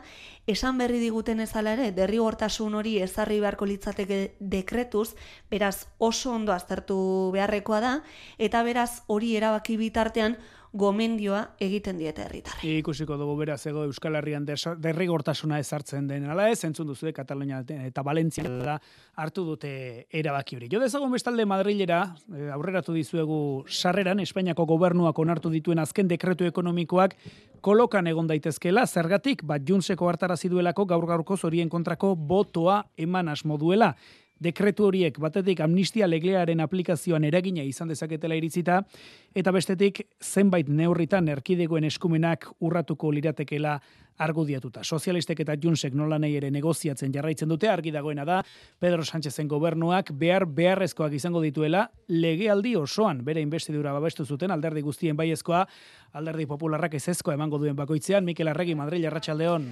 esan 0.50 0.78
berri 0.78 0.98
diguten 0.98 1.40
ezala 1.40 1.76
ere, 1.78 1.90
derrigortasun 1.94 2.74
hori 2.74 2.96
ezarri 3.04 3.38
beharko 3.40 3.68
litzateke 3.70 4.20
dekretuz, 4.40 5.14
beraz 5.50 5.86
oso 5.98 6.32
ondo 6.34 6.52
aztertu 6.52 6.98
beharrekoa 7.34 7.80
da, 7.80 7.94
eta 8.38 8.62
beraz 8.66 9.02
hori 9.06 9.36
erabaki 9.36 9.78
bitartean, 9.80 10.36
gomendioa 10.78 11.40
egiten 11.62 11.98
diete 11.98 12.24
herritarrei. 12.24 12.78
Ikusiko 12.78 13.16
dugu 13.18 13.34
beraz 13.40 13.60
ego 13.66 13.84
Euskal 13.88 14.18
Herrian 14.18 14.46
derrigortasuna 14.46 15.58
ezartzen 15.62 16.06
den 16.08 16.28
ala 16.30 16.48
ez, 16.52 16.62
entzun 16.68 16.86
duzu 16.88 17.12
Katalunia 17.14 17.62
eta 17.86 18.04
Valentzia 18.04 18.44
da 18.48 18.78
hartu 19.16 19.44
dute 19.46 19.72
erabaki 20.12 20.58
hori. 20.58 20.68
Jo 20.70 20.80
dezagun 20.82 21.12
bestalde 21.12 21.46
Madrilera 21.48 22.02
eh, 22.34 22.50
aurreratu 22.54 22.94
dizuegu 22.96 23.64
sarreran 23.68 24.20
Espainiako 24.20 24.66
gobernuak 24.68 25.18
onartu 25.18 25.50
dituen 25.50 25.78
azken 25.78 26.08
dekretu 26.08 26.46
ekonomikoak 26.48 27.16
kolokan 27.60 28.06
egon 28.06 28.28
daitezkela, 28.30 28.86
zergatik 28.86 29.42
bat 29.44 29.64
junseko 29.66 30.08
hartarazi 30.08 30.48
duelako 30.48 30.86
gaur 30.86 31.06
gaurko 31.06 31.36
zorien 31.36 31.68
kontrako 31.68 32.14
botoa 32.14 32.84
eman 32.96 33.28
asmo 33.28 33.58
duela 33.58 33.94
dekretu 34.40 34.88
horiek 34.88 35.18
batetik 35.20 35.60
amnistia 35.60 36.06
leglearen 36.06 36.60
aplikazioan 36.60 37.24
eragina 37.24 37.62
izan 37.66 37.88
dezaketela 37.88 38.36
iritzita, 38.38 38.82
eta 39.34 39.52
bestetik 39.52 40.02
zenbait 40.22 40.68
neurritan 40.68 41.28
erkidegoen 41.28 41.84
eskumenak 41.88 42.48
urratuko 42.60 43.10
liratekela 43.12 43.78
argudiatuta. 44.18 44.82
Sozialistek 44.82 45.44
eta 45.44 45.54
Junsek 45.62 45.94
nola 45.94 46.18
nahi 46.18 46.36
ere 46.40 46.50
negoziatzen 46.50 47.12
jarraitzen 47.14 47.48
dute, 47.48 47.68
argi 47.70 47.92
dagoena 47.94 48.24
da, 48.26 48.40
Pedro 48.80 49.04
Sánchezen 49.04 49.48
gobernuak 49.48 50.10
behar 50.18 50.46
beharrezkoak 50.46 51.14
izango 51.14 51.42
dituela, 51.44 51.86
legealdi 52.08 52.74
osoan 52.76 53.22
bere 53.24 53.42
investidura 53.44 53.92
babestu 53.94 54.26
zuten 54.26 54.50
alderdi 54.50 54.82
guztien 54.82 55.16
baiezkoa, 55.16 55.64
alderdi 56.18 56.48
popularrak 56.50 56.98
ezezkoa 56.98 57.38
emango 57.38 57.62
duen 57.62 57.78
bakoitzean, 57.78 58.26
Mikel 58.26 58.50
Arregi, 58.50 58.74
Madrid, 58.74 59.06
Arratxaldeon. 59.06 59.70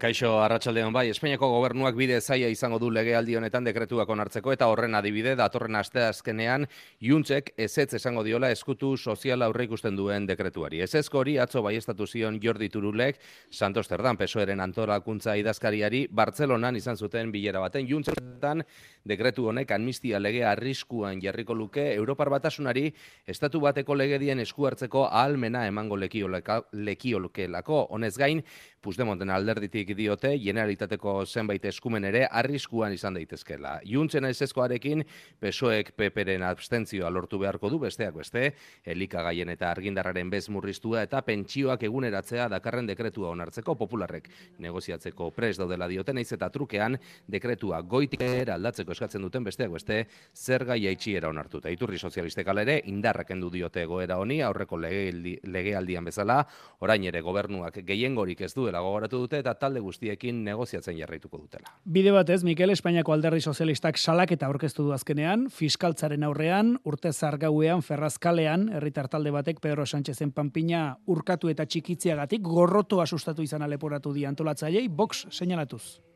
Kaixo 0.00 0.30
Arratsaldeon 0.40 0.94
bai, 0.96 1.10
Espainiako 1.12 1.50
gobernuak 1.52 1.92
bide 1.92 2.22
zaia 2.24 2.48
izango 2.48 2.78
du 2.80 2.88
legealdi 2.88 3.34
honetan 3.36 3.66
dekretuak 3.68 4.08
onartzeko 4.08 4.54
eta 4.54 4.70
horren 4.72 4.94
adibide 4.96 5.34
datorren 5.36 5.76
aste 5.76 6.00
azkenean 6.06 6.64
Juntzek 7.04 7.50
ezetz 7.60 7.98
esango 7.98 8.22
diola 8.24 8.48
eskutu 8.48 8.94
soziala 8.96 9.44
aurre 9.44 9.66
ikusten 9.68 9.98
duen 9.98 10.24
dekretuari. 10.30 10.80
Ezezko 10.86 11.20
hori 11.20 11.34
atzo 11.44 11.60
baiestatu 11.66 12.06
zion 12.08 12.38
Jordi 12.40 12.70
Turulek 12.72 13.20
Santos 13.50 13.92
Terdan 13.92 14.16
pesoeren 14.16 14.64
antolakuntza 14.64 15.34
idazkariari 15.36 16.06
Bartzelonan 16.08 16.80
izan 16.80 16.96
zuten 16.96 17.28
bilera 17.30 17.60
baten 17.60 17.84
Juntzetan 17.84 18.64
dekretu 19.04 19.50
honek 19.52 19.76
amnistia 19.76 20.16
legea 20.18 20.54
arriskuan 20.54 21.20
jarriko 21.20 21.52
luke 21.52 21.84
Europar 21.92 22.32
batasunari 22.32 22.86
estatu 23.28 23.60
bateko 23.60 23.94
legedien 24.00 24.40
esku 24.40 24.64
hartzeko 24.64 25.10
ahalmena 25.10 25.66
emango 25.68 26.00
lekiolukelako. 26.00 27.86
Honez 27.90 28.16
gain, 28.16 28.40
Puigdemonten 28.80 29.28
alderditik 29.28 29.90
diote, 29.92 30.30
generalitateko 30.40 31.12
zenbait 31.28 31.64
eskumen 31.68 32.06
ere 32.08 32.22
arriskuan 32.24 32.94
izan 32.96 33.12
daitezkela. 33.18 33.74
Juntzen 33.84 34.24
aizeskoarekin, 34.24 35.02
pesoek 35.36 35.90
peperen 36.00 36.40
abstentzioa 36.48 37.10
lortu 37.12 37.36
beharko 37.42 37.68
du 37.68 37.76
besteak 37.82 38.14
beste, 38.16 38.54
elikagaien 38.88 39.52
eta 39.52 39.68
argindarraren 39.68 40.30
bez 40.32 40.46
murriztua 40.48 41.02
eta 41.04 41.20
pentsioak 41.26 41.84
eguneratzea 41.90 42.46
dakarren 42.54 42.88
dekretua 42.88 43.34
onartzeko 43.34 43.74
popularrek 43.82 44.30
negoziatzeko 44.64 45.28
pres 45.36 45.58
daudela 45.60 45.90
dioten 45.92 46.16
naiz 46.16 46.32
eta 46.32 46.48
trukean 46.48 46.96
dekretua 47.28 47.82
goitik 47.82 48.24
aldatzeko 48.24 48.96
eskatzen 48.96 49.28
duten 49.28 49.44
besteak 49.44 49.76
beste 49.76 50.06
zer 50.32 50.64
gai 50.64 50.86
eitxiera 50.86 51.28
onartuta. 51.28 51.68
Iturri 51.68 51.98
sozialistek 51.98 52.48
alere 52.48 52.80
indarrak 52.88 53.36
endu 53.36 53.52
diote 53.52 53.84
goera 53.84 54.16
honi 54.16 54.40
aurreko 54.40 54.80
legealdian 54.80 56.08
bezala, 56.08 56.40
orain 56.80 57.04
ere 57.04 57.20
gobernuak 57.20 57.82
gehiengorik 57.84 58.40
ez 58.40 58.54
du 58.54 58.69
duela 58.70 58.82
gogoratu 58.84 59.18
dute 59.24 59.40
eta 59.42 59.54
talde 59.58 59.82
guztiekin 59.82 60.44
negoziatzen 60.46 60.96
jarraituko 60.98 61.38
dutela. 61.38 61.74
Bide 61.84 62.12
batez, 62.14 62.42
Mikel 62.46 62.70
Espainiako 62.70 63.14
alderri 63.16 63.40
sozialistak 63.40 63.98
salak 63.98 64.32
eta 64.36 64.46
aurkeztu 64.46 64.86
du 64.86 64.94
azkenean, 64.94 65.48
fiskaltzaren 65.50 66.24
aurrean, 66.26 66.76
urte 66.84 67.12
zargauean, 67.12 67.82
ferrazkalean, 67.82 68.68
herritar 68.78 69.10
talde 69.10 69.34
batek 69.34 69.60
Pedro 69.60 69.86
Sánchezen 69.86 70.32
panpina 70.32 70.84
urkatu 71.06 71.50
eta 71.50 71.66
txikitziagatik 71.66 72.46
gorroto 72.46 73.00
asustatu 73.02 73.42
izan 73.42 73.66
aleporatu 73.66 74.14
di 74.14 74.24
antolatzailei, 74.28 74.88
box 74.88 75.26
señalatuz. 75.30 76.09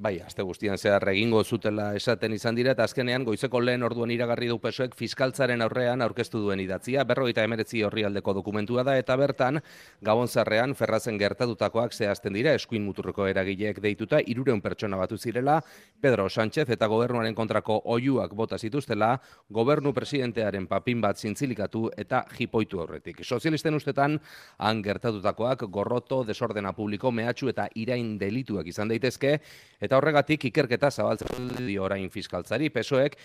Bai, 0.00 0.14
aste 0.24 0.40
guztian 0.48 0.78
zehar 0.80 1.04
egingo 1.10 1.42
zutela 1.44 1.90
esaten 1.92 2.32
izan 2.32 2.56
dira, 2.56 2.72
eta 2.72 2.86
azkenean 2.88 3.20
goizeko 3.26 3.60
lehen 3.60 3.82
orduan 3.84 4.08
iragarri 4.14 4.46
du 4.48 4.54
pesoek 4.58 4.94
fiskaltzaren 4.96 5.60
aurrean 5.60 6.00
aurkeztu 6.00 6.40
duen 6.40 6.62
idatzia, 6.62 7.02
berrogeita 7.04 7.42
emeretzi 7.44 7.82
horri 7.84 8.06
aldeko 8.08 8.32
dokumentua 8.38 8.80
da, 8.88 8.94
eta 8.96 9.12
bertan, 9.20 9.60
gabon 10.00 10.32
zarrean, 10.32 10.72
ferrazen 10.78 11.18
gertatutakoak 11.20 11.92
zehazten 11.92 12.32
dira, 12.32 12.54
eskuin 12.56 12.80
muturreko 12.86 13.26
eragileek 13.28 13.82
deituta, 13.84 14.22
irureun 14.24 14.62
pertsona 14.64 14.96
batu 14.96 15.18
zirela, 15.18 15.58
Pedro 16.00 16.30
Sánchez 16.30 16.64
eta 16.72 16.88
gobernuaren 16.88 17.36
kontrako 17.36 17.82
oiuak 17.92 18.32
bota 18.32 18.56
zituztela, 18.56 19.10
gobernu 19.50 19.92
presidentearen 19.92 20.64
papin 20.66 21.04
bat 21.04 21.20
zintzilikatu 21.20 21.90
eta 22.00 22.22
jipoitu 22.38 22.80
aurretik. 22.80 23.20
Sozialisten 23.20 23.76
ustetan, 23.76 24.16
han 24.56 24.80
gertatutakoak 24.80 25.68
gorroto, 25.68 26.24
desordena 26.24 26.72
publiko, 26.72 27.12
mehatxu 27.12 27.52
eta 27.52 27.68
irain 27.76 28.16
delituak 28.16 28.72
izan 28.72 28.88
daitezke, 28.88 29.36
eta 29.89 29.89
horregatik 29.96 30.44
ikerketa 30.50 30.90
zabaltzen 30.90 31.48
dio 31.66 31.84
orain 31.84 32.10
fiskaltzari. 32.10 32.70
Pesoek 32.70 33.16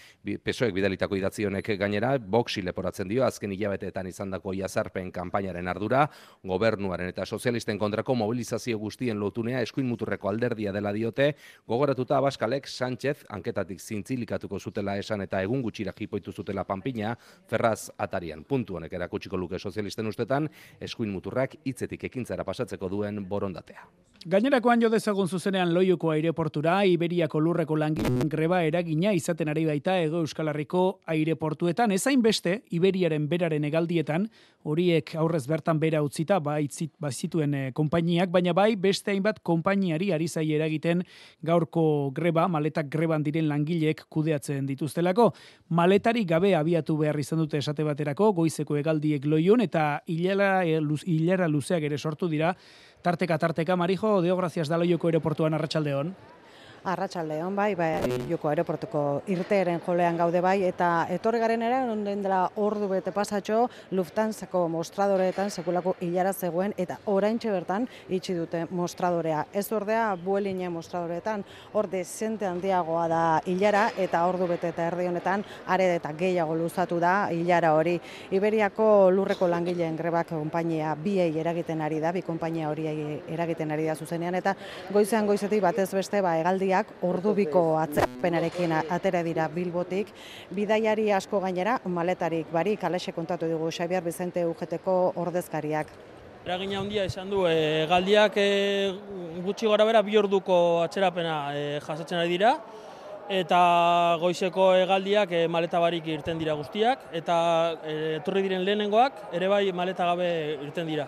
pesoek 0.44 0.74
bidalitako 0.74 1.18
idatzi 1.20 1.46
honek 1.46 1.70
gainera 1.80 2.16
boxi 2.18 2.64
leporatzen 2.66 3.10
dio 3.10 3.26
azken 3.26 3.52
hilabeteetan 3.54 4.08
izandako 4.08 4.54
jazarpen 4.58 5.12
kanpainaren 5.12 5.68
ardura. 5.68 6.06
Gobernuaren 6.44 7.12
eta 7.12 7.26
sozialisten 7.26 7.80
kontrako 7.80 8.16
mobilizazio 8.16 8.80
guztien 8.80 9.20
lotunea 9.20 9.62
eskuin 9.62 9.88
muturreko 9.90 10.30
alderdia 10.30 10.74
dela 10.76 10.94
diote. 10.94 11.34
Gogoratuta 11.68 12.18
Abaskalek 12.18 12.68
Sánchez 12.68 13.26
anketatik 13.30 13.80
zintzilikatuko 13.80 14.60
zutela 14.60 14.98
esan 14.98 15.22
eta 15.22 15.42
egun 15.42 15.62
gutxira 15.62 15.94
jipoitu 15.98 16.32
zutela 16.32 16.64
panpina 16.64 17.16
Ferraz 17.48 17.92
atarian. 17.98 18.44
Puntu 18.44 18.80
honek 18.80 18.94
erakutsiko 18.94 19.38
luke 19.38 19.60
sozialisten 19.60 20.08
ustetan 20.08 20.50
eskuin 20.80 21.12
muturrak 21.12 21.56
hitzetik 21.66 22.10
ekintzara 22.10 22.44
pasatzeko 22.44 22.90
duen 22.90 23.26
borondatea 23.30 23.88
Gainerakoan 24.26 24.82
jo 24.82 24.90
dezagun 24.90 25.28
zuzenean 25.30 25.70
loiuko 25.70 26.10
aireportu 26.10 26.58
aireportura, 26.64 26.80
Iberiako 26.90 27.40
lurreko 27.46 27.76
langileen 27.78 28.26
greba 28.28 28.64
eragina 28.66 29.12
izaten 29.14 29.52
ari 29.52 29.68
baita 29.68 30.00
Ego 30.02 30.24
Euskal 30.26 30.48
Herriko 30.50 31.02
aireportuetan. 31.06 31.92
Ezain 31.94 32.24
beste, 32.24 32.64
Iberiaren 32.74 33.28
beraren 33.30 33.68
egaldietan, 33.70 34.26
horiek 34.66 35.12
aurrez 35.22 35.44
bertan 35.46 35.78
bera 35.78 36.02
utzita, 36.02 36.40
baitzit, 36.42 36.96
bazituen 36.98 37.54
e, 37.54 37.62
konpainiak, 37.78 38.32
baina 38.34 38.56
bai 38.58 38.72
beste 38.82 39.14
hainbat 39.14 39.44
konpainiari 39.46 40.10
ari 40.16 40.28
zai 40.28 40.48
eragiten 40.58 41.06
gaurko 41.46 42.10
greba, 42.18 42.48
maletak 42.50 42.90
greban 42.90 43.22
diren 43.22 43.46
langileek 43.52 44.08
kudeatzen 44.10 44.66
dituztelako. 44.66 45.30
Maletari 45.70 46.26
gabe 46.26 46.56
abiatu 46.58 46.98
behar 46.98 47.22
izan 47.22 47.46
dute 47.46 47.62
esate 47.62 47.86
baterako, 47.86 48.32
goizeko 48.42 48.82
egaldiek 48.82 49.30
loion, 49.30 49.62
eta 49.62 50.02
hilara, 50.08 50.66
e, 50.66 50.82
luz, 50.82 51.04
luzeak 51.06 51.84
ere 51.84 52.02
sortu 52.02 52.28
dira, 52.28 52.56
tarteka 53.06 53.38
tarteka, 53.38 53.76
Marijo, 53.78 54.18
deo 54.26 54.36
gracias 54.40 54.72
daloioko 54.72 55.12
aeroportuan 55.12 55.54
arratsaldeon. 55.54 56.16
Arratxaldeon 56.86 57.56
bai, 57.58 57.74
bai, 57.74 57.96
joko 58.30 58.52
aeroportuko 58.52 59.00
irteeren 59.34 59.80
jolean 59.82 60.18
gaude 60.20 60.38
bai, 60.46 60.60
eta 60.68 61.08
etorri 61.10 61.40
garen 61.42 61.64
ere, 61.66 61.80
onden 61.90 62.22
dela 62.22 62.44
ordu 62.62 62.86
bete 62.92 63.10
pasatxo, 63.12 63.64
Lufthansako 63.98 64.68
mostradoreetan 64.70 65.50
sekulako 65.50 65.96
hilara 66.06 66.34
zegoen, 66.34 66.76
eta 66.78 67.00
oraintxe 67.10 67.50
bertan 67.50 67.88
itxi 68.14 68.36
dute 68.38 68.66
mostradorea. 68.70 69.48
Ez 69.52 69.66
ordea, 69.74 70.12
bueline 70.22 70.70
mostradoreetan, 70.70 71.42
orde 71.74 72.04
zente 72.06 72.46
handiagoa 72.46 73.08
da 73.10 73.24
hilara, 73.50 73.88
eta 73.98 74.22
ordu 74.30 74.46
bete 74.54 74.70
eta 74.70 74.86
erdi 74.92 75.10
honetan, 75.10 75.46
are 75.66 75.90
eta 75.96 76.14
gehiago 76.14 76.54
luzatu 76.60 77.00
da 77.02 77.32
hilara 77.34 77.74
hori. 77.74 77.96
Iberiako 78.38 79.10
lurreko 79.10 79.50
langileen 79.50 79.98
grebak 79.98 80.30
konpainia 80.36 80.94
biei 81.02 81.32
eragiten 81.42 81.82
ari 81.82 82.00
da, 82.04 82.14
bi 82.14 82.22
konpainia 82.22 82.70
hori 82.70 82.86
eragiten 83.26 83.74
ari 83.74 83.90
da 83.90 83.98
zuzenean, 83.98 84.38
eta 84.38 84.54
goizean 84.94 85.26
goizetik 85.26 85.66
batez 85.66 85.90
beste, 85.90 86.22
ba, 86.22 86.38
egaldiak 86.76 87.04
ordubiko 87.04 87.78
atzerpenarekin 87.80 88.72
atera 88.90 89.24
dira 89.24 89.48
Bilbotik. 89.48 90.08
Bidaiari 90.52 91.12
asko 91.12 91.40
gainera, 91.40 91.80
maletarik 91.86 92.52
barik, 92.52 92.84
alexe 92.84 93.12
kontatu 93.14 93.48
dugu 93.48 93.72
Xabier 93.72 94.04
Bizente 94.04 94.46
UGTko 94.46 95.14
ordezkariak. 95.16 95.88
Eragina 96.46 96.80
handia 96.80 97.06
izan 97.06 97.30
du, 97.30 97.46
e, 97.48 97.88
galdiak 97.90 98.38
e, 98.38 98.94
gutxi 99.46 99.68
gara 99.68 99.86
bera 99.86 100.02
bi 100.04 100.18
orduko 100.18 100.84
atzerapena 100.84 101.54
e, 101.56 101.80
jasatzen 101.82 102.20
ari 102.20 102.30
dira, 102.30 102.52
eta 103.30 104.18
goizeko 104.22 104.76
hegaldiak 104.76 105.32
e, 105.32 105.48
maleta 105.48 105.80
barik 105.80 106.06
irten 106.06 106.38
dira 106.38 106.54
guztiak, 106.54 107.10
eta 107.14 107.38
etorri 108.20 108.46
diren 108.46 108.64
lehenengoak 108.64 109.34
ere 109.34 109.48
bai 109.48 109.72
maleta 109.72 110.06
gabe 110.12 110.30
irten 110.62 110.86
dira. 110.86 111.08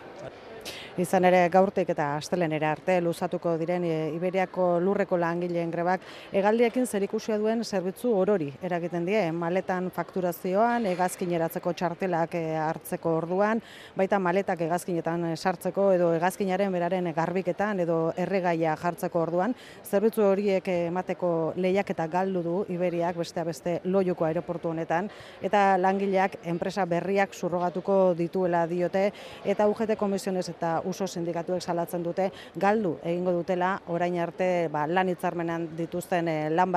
Izan 0.97 1.27
ere 1.29 1.43
gaurtik 1.53 1.91
eta 1.93 2.07
astelenera 2.17 2.71
arte 2.73 2.95
luzatuko 3.05 3.51
diren 3.61 3.83
e, 3.85 3.97
Iberiako 4.15 4.79
lurreko 4.81 5.19
langileen 5.21 5.69
grebak 5.69 6.01
hegaldiekin 6.33 6.87
zerikusia 6.89 7.35
duen 7.37 7.61
zerbitzu 7.61 8.09
orori 8.17 8.47
eragiten 8.65 9.05
die. 9.05 9.19
Maletan 9.29 9.91
fakturazioan, 9.93 10.87
hegazkin 10.89 11.35
eratzeko 11.37 11.73
txartelak 11.77 12.33
e, 12.39 12.41
hartzeko 12.57 13.13
orduan, 13.19 13.61
baita 13.93 14.17
maletak 14.17 14.63
hegazkinetan 14.65 15.27
sartzeko 15.35 15.91
edo 15.93 16.07
hegazkinaren 16.15 16.73
beraren 16.73 17.11
garbiketan 17.13 17.83
edo 17.85 17.99
erregaia 18.17 18.73
jartzeko 18.81 19.21
orduan, 19.27 19.53
zerbitzu 19.85 20.25
horiek 20.31 20.65
emateko 20.73 21.31
lehiak 21.61 21.93
eta 21.93 22.09
galdu 22.09 22.41
du 22.41 22.55
Iberiak 22.73 23.21
beste 23.21 23.45
beste 23.45 23.77
loiuko 23.85 24.25
aeroportu 24.25 24.73
honetan. 24.73 25.13
Eta 25.45 25.77
langileak 25.77 26.41
enpresa 26.49 26.89
berriak 26.89 27.37
surrogatuko 27.37 28.01
dituela 28.17 28.65
diote. 28.65 29.11
Eta 29.45 29.69
UGT 29.69 29.93
komisiones 30.01 30.49
eta 30.49 30.79
uso 30.87 31.07
sindikatuek 31.07 31.61
salatzen 31.61 32.03
dute 32.03 32.31
galdu 32.55 32.97
egingo 33.03 33.35
dutela 33.35 33.77
orain 33.87 34.19
arte 34.19 34.67
ba, 34.71 34.87
lan 34.87 35.13
hitzarmenan 35.13 35.69
dituzten 35.77 36.27
e, 36.27 36.37
lan 36.49 36.73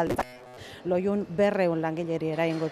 loiun 0.84 1.24
berreun 1.36 1.80
langileri 1.80 2.32
eraingo 2.34 2.70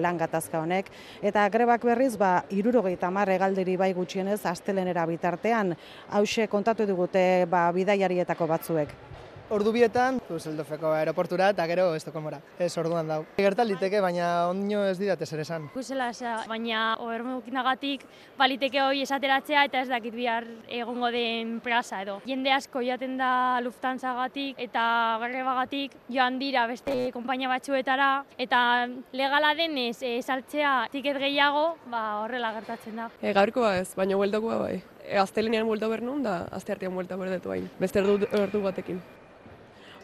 lan 0.00 0.18
gatazka 0.18 0.60
honek. 0.60 0.90
Eta 1.22 1.48
grebak 1.48 1.84
berriz, 1.84 2.16
ba, 2.16 2.44
irurogeita 2.50 3.10
marre 3.10 3.38
galderi 3.38 3.76
bai 3.76 3.92
gutxienez, 3.94 4.44
astelenera 4.46 5.06
bitartean, 5.06 5.74
hause 6.10 6.48
kontatu 6.48 6.86
digute 6.86 7.46
ba, 7.48 7.70
bidaiarietako 7.72 8.46
batzuek. 8.46 9.11
Ordu 9.52 9.68
bietan, 9.68 10.16
Düsseldorfeko 10.30 10.94
aeroportura 10.96 11.50
eta 11.52 11.66
gero 11.68 11.90
Estokolmora. 11.92 12.38
Ez 12.56 12.70
orduan 12.80 13.10
dau. 13.10 13.18
Gertal 13.36 13.68
liteke, 13.68 14.00
baina 14.00 14.48
ondino 14.48 14.80
ez 14.88 14.94
didate 14.96 15.26
zer 15.28 15.42
esan. 15.42 15.66
Guzela, 15.74 16.06
baina 16.48 16.94
ohermukinagatik 17.04 18.06
baliteke 18.38 18.80
hori 18.80 19.04
esateratzea 19.04 19.66
eta 19.68 19.82
ez 19.84 19.90
dakit 19.90 20.16
bihar 20.16 20.48
egongo 20.72 21.12
den 21.12 21.58
plaza 21.60 22.00
edo. 22.00 22.16
Jende 22.24 22.56
asko 22.56 22.80
joaten 22.80 23.20
da 23.20 23.60
Lufthansa-gatik 23.60 24.56
eta 24.70 24.88
garrebagatik 25.20 26.00
joan 26.08 26.40
dira 26.40 26.64
beste 26.70 27.10
konpainia 27.12 27.52
batzuetara 27.52 28.10
eta 28.40 28.88
legala 29.12 29.52
denez 29.60 29.98
e, 30.00 30.16
saltzea 30.22 30.86
tiket 30.96 31.20
gehiago, 31.20 31.74
ba 31.92 32.22
horrela 32.24 32.54
gertatzen 32.56 33.04
da. 33.04 33.12
E, 33.20 33.36
gaurkoa 33.36 33.76
ez, 33.84 33.90
baina 34.00 34.16
hueltokoa 34.16 34.62
bai. 34.64 34.76
E, 35.04 35.18
Aztelenean 35.20 35.68
buelta 35.68 35.92
bernun 35.92 36.24
da, 36.24 36.46
azte 36.48 36.72
artean 36.72 36.96
buelta 36.96 37.20
berdetu 37.20 37.52
hain. 37.52 37.68
Beste 37.82 38.00
erdu 38.00 38.64
batekin. 38.64 39.02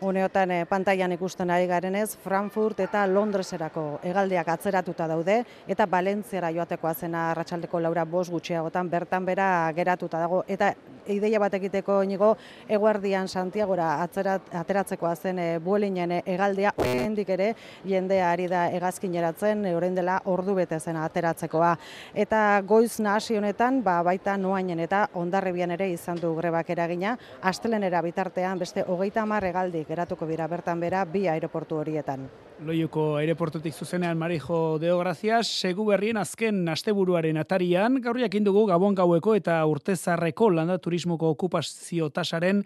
Uneotan 0.00 0.50
e, 0.54 0.58
pantailan 0.70 1.10
ikusten 1.16 1.50
ari 1.50 1.66
garenez, 1.66 2.12
Frankfurt 2.22 2.78
eta 2.84 3.00
Londreserako 3.10 3.98
hegaldiak 4.06 4.46
atzeratuta 4.52 5.08
daude, 5.10 5.40
eta 5.66 5.86
Balentziara 5.90 6.52
joatekoa 6.54 6.92
zena 6.94 7.24
arratsaldeko 7.32 7.80
laura 7.82 8.04
bos 8.06 8.28
gutxiagotan 8.30 8.90
bertan 8.92 9.26
bera 9.26 9.48
geratuta 9.74 10.20
dago. 10.22 10.44
Eta 10.46 10.70
ideia 11.08 11.40
bat 11.42 11.54
egiteko 11.58 11.96
inigo, 12.04 12.34
eguardian 12.68 13.26
Santiagora 13.28 13.88
atzerat, 14.04 14.52
ateratzekoa 14.60 15.14
zen 15.16 15.38
e, 15.42 15.48
buelinen 15.58 16.14
hegaldia, 16.20 16.72
oraindik 16.78 17.34
ere 17.34 17.48
jendea 17.82 18.30
ari 18.30 18.46
da 18.46 18.68
hegazkin 18.70 19.18
eratzen, 19.18 19.66
e, 19.66 19.74
orain 19.74 19.98
dela 19.98 20.20
ordu 20.30 20.54
bete 20.60 20.78
zen 20.78 21.00
ateratzekoa. 21.02 21.72
Eta 22.14 22.44
goiz 22.62 23.00
nahasi 23.00 23.40
honetan, 23.40 23.82
ba, 23.82 23.98
baita 24.06 24.36
noainen 24.38 24.78
eta 24.86 25.08
ondarribian 25.18 25.74
ere 25.74 25.90
izan 25.90 26.22
du 26.22 26.36
grebak 26.38 26.70
eragina, 26.70 27.16
astelenera 27.42 28.02
bitartean 28.06 28.62
beste 28.62 28.86
hogeita 28.86 29.26
hamar 29.26 29.48
geratuko 29.88 30.26
dira 30.28 30.46
bertan 30.46 30.80
bera 30.80 31.04
bi 31.04 31.26
aeroportu 31.28 31.78
horietan. 31.80 32.28
Loiuko 32.64 33.16
aireportutik 33.20 33.72
zuzenean 33.74 34.18
Marijo 34.18 34.78
Deo 34.78 34.98
Gracias, 34.98 35.46
segu 35.46 35.86
berrien 35.88 36.18
azken 36.18 36.68
asteburuaren 36.68 37.38
atarian, 37.38 38.00
gaurriak 38.02 38.34
indugu 38.34 38.66
Gabon 38.66 38.94
gaueko 38.98 39.34
eta 39.38 39.64
urtezarreko 39.66 40.50
landa 40.50 40.78
turismoko 40.78 41.30
okupazio 41.36 42.10
tasaren 42.10 42.64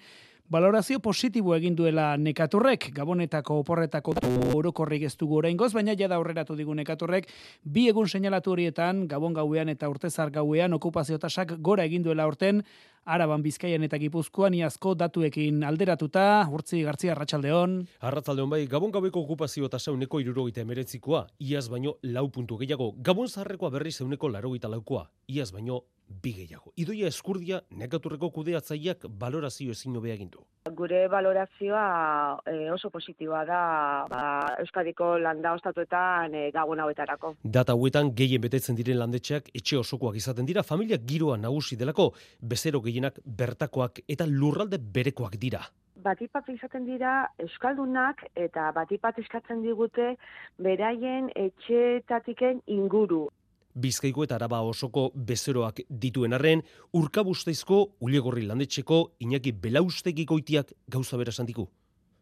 Balorazio 0.52 0.98
positibo 1.00 1.54
egin 1.56 1.72
duela 1.72 2.10
nekaturrek, 2.20 2.90
gabonetako 2.92 3.54
oporretako 3.62 4.12
orokorrik 4.58 5.06
ez 5.08 5.14
dugu 5.16 5.38
oraingoz, 5.38 5.70
baina 5.72 5.94
jada 5.96 6.18
aurreratu 6.18 6.56
digu 6.58 6.74
nekaturrek, 6.76 7.30
bi 7.64 7.86
egun 7.88 8.10
seinalatu 8.10 8.52
horietan, 8.52 9.06
gabon 9.08 9.32
gauean 9.38 9.72
eta 9.72 9.88
urtezar 9.88 10.28
gauean 10.34 10.76
okupazio 10.76 11.16
tasak 11.22 11.54
gora 11.56 11.86
egin 11.88 12.04
duela 12.04 12.26
orten, 12.28 12.60
Araban 13.04 13.42
Bizkaian 13.42 13.82
eta 13.82 13.98
Gipuzkoan 13.98 14.54
iazko 14.54 14.92
datuekin 14.94 15.64
alderatuta, 15.66 16.46
urtzi 16.54 16.84
gartzi 16.86 17.08
arratsaldeon. 17.10 17.80
Arratsaldeon 18.06 18.52
bai, 18.52 18.60
Gabon 18.70 18.92
gabeko 18.94 19.24
okupazio 19.24 19.66
tasa 19.68 19.90
uneko 19.90 20.20
79koa, 20.20 21.24
iaz 21.40 21.66
baino 21.68 21.96
lau 22.02 22.28
puntu 22.30 22.60
gehiago. 22.60 22.92
Gabon 23.02 23.26
zaharrekoa 23.26 23.70
berriz 23.74 24.00
uneko 24.06 24.30
83koa, 24.30 25.08
iaz 25.34 25.50
baino 25.50 25.82
bi 26.22 26.32
gehiago. 26.32 26.70
Idoia 26.76 27.10
eskurdia 27.10 27.62
negaturreko 27.70 28.30
kudeatzaileak 28.30 29.08
balorazio 29.08 29.72
ezin 29.72 29.96
hobea 29.96 30.14
egin 30.14 30.30
du. 30.30 30.46
Gure 30.70 31.08
balorazioa 31.10 32.38
e, 32.46 32.70
oso 32.70 32.88
positiboa 32.90 33.40
da 33.44 33.62
ba, 34.08 34.20
Euskadiko 34.62 35.16
landa 35.18 35.56
ostatuetan 35.56 36.36
e, 36.38 36.42
gabon 36.54 36.78
hauetarako. 36.78 37.32
Data 37.42 37.74
hauetan 37.74 38.12
gehien 38.14 38.44
betetzen 38.44 38.78
diren 38.78 39.00
landetxeak 39.00 39.50
etxe 39.58 39.80
osokoak 39.80 40.20
izaten 40.22 40.46
dira, 40.46 40.62
familia 40.62 41.00
giroa 41.02 41.36
nagusi 41.36 41.76
delako, 41.76 42.12
bezero 42.38 42.80
gehienak 42.80 43.18
bertakoak 43.26 44.04
eta 44.06 44.28
lurralde 44.30 44.78
berekoak 44.78 45.34
dira 45.34 45.66
batipat 46.02 46.48
izaten 46.50 46.86
dira 46.86 47.12
euskaldunak 47.42 48.24
eta 48.34 48.70
batipat 48.74 49.18
eskatzen 49.22 49.62
digute 49.62 50.16
beraien 50.58 51.28
etxeetatiken 51.38 52.62
inguru. 52.66 53.28
Bizkaiko 53.74 54.24
eta 54.24 54.36
araba 54.36 54.60
osoko 54.62 55.10
bezeroak 55.14 55.80
dituen 55.88 56.32
arren, 56.36 56.62
urkabuzteizko 56.92 57.78
ulegorri 58.00 58.44
landetxeko 58.46 58.98
inaki 59.20 59.52
belaustegiko 59.52 60.38
itiak 60.38 60.74
gauza 60.88 61.16
bera 61.16 61.32
santiku. 61.32 61.68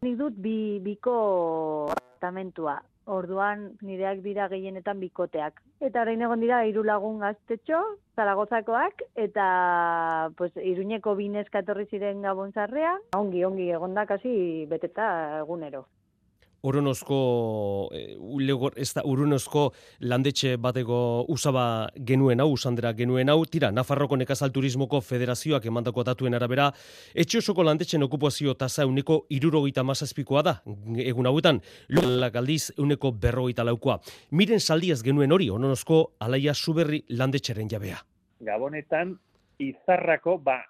Nik 0.01 0.15
dut 0.17 0.37
bi, 0.41 0.79
biko 0.81 1.91
apartamentua. 1.91 2.79
Orduan 3.11 3.71
nireak 3.81 4.21
dira 4.23 4.47
gehienetan 4.47 4.99
bikoteak. 5.01 5.59
Eta 5.81 6.03
orain 6.03 6.21
egon 6.21 6.39
dira 6.39 6.61
hiru 6.65 6.83
lagun 6.85 7.19
gaztetxo, 7.19 7.79
Zaragozakoak 8.15 9.01
eta 9.15 10.29
pues 10.37 10.51
Iruñeko 10.55 11.15
binezka 11.17 11.59
etorri 11.65 11.87
ziren 11.89 12.21
Gabontzarrea. 12.21 12.99
Ongi 13.17 13.43
ongi 13.43 13.71
egonda 13.73 14.05
kasi 14.05 14.65
beteta 14.69 15.39
egunero. 15.39 15.87
Oronozko, 16.61 17.89
e, 17.91 18.15
ulegor, 18.17 18.73
ez 18.77 18.91
da, 18.93 19.01
urunozko 19.05 19.71
landetxe 20.05 20.55
bateko 20.61 21.25
usaba 21.33 21.89
genuen 21.95 22.41
hau, 22.43 22.51
usandera 22.53 22.93
genuen 22.93 23.31
hau, 23.33 23.39
tira, 23.49 23.71
Nafarroko 23.71 24.17
Nekazal 24.19 24.53
Turismoko 24.53 25.01
Federazioak 25.01 25.65
emandako 25.65 26.05
datuen 26.05 26.37
arabera, 26.37 26.69
etxe 27.15 27.41
osoko 27.41 27.65
landetxen 27.65 28.05
okupazio 28.05 28.53
tasa 28.53 28.85
uneko 28.85 29.23
irurogeita 29.33 29.83
mazazpikoa 29.83 30.43
da, 30.45 30.55
egun 31.01 31.29
hauetan, 31.31 31.63
lulak 31.89 32.37
aldiz 32.37 32.71
uneko 32.77 33.11
berrogeita 33.11 33.65
laukoa. 33.65 33.97
Miren 34.37 34.61
saldiaz 34.61 35.01
genuen 35.01 35.33
hori, 35.33 35.49
Oronozko 35.49 36.03
alaia 36.19 36.53
suberri 36.53 37.01
landetxeren 37.09 37.69
jabea. 37.73 38.03
Gabonetan, 38.45 39.17
izarrako, 39.61 40.37
ba, 40.45 40.61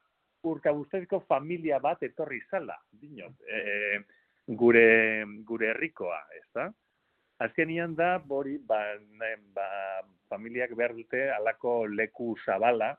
urkabustezko 0.47 1.21
familia 1.27 1.79
bat 1.79 2.01
etorri 2.03 2.41
zala, 2.49 2.79
dinot. 3.01 3.35
E, 3.45 3.99
gure 4.47 5.25
gure 5.47 5.71
herrikoa, 5.71 6.19
ezta? 6.39 6.71
Azkenian 7.41 7.95
da 7.95 8.19
bori 8.19 8.57
ba, 8.57 8.79
ba, 9.55 9.67
familiak 10.29 10.75
behar 10.77 10.93
dute 10.93 11.29
halako 11.33 11.85
leku 11.89 12.35
zabala, 12.45 12.93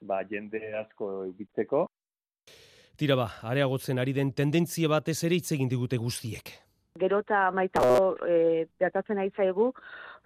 ba 0.00 0.22
jende 0.28 0.60
asko 0.76 1.24
egitzeko. 1.30 1.86
Tira 2.96 3.16
ba, 3.16 3.30
areagotzen 3.42 3.98
ari 3.98 4.12
den 4.16 4.32
tendentzia 4.32 4.88
batez 4.88 5.18
ere 5.24 5.36
hitz 5.36 5.52
egin 5.56 5.68
digute 5.68 5.96
guztiek. 6.00 6.52
Gero 6.96 7.20
eta 7.20 7.50
maitago 7.52 8.14
e, 8.24 8.66
gertatzen 8.80 9.18
ari 9.20 9.32
zaigu, 9.36 9.72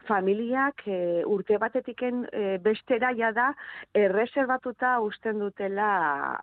familiak 0.08 0.84
e, 0.86 1.24
urte 1.28 1.58
batetiken 1.60 2.24
e, 2.32 2.58
bestera 2.62 3.12
ja 3.16 3.30
da 3.36 3.50
erreserbatuta 3.94 4.96
usten 5.04 5.40
dutela 5.42 5.90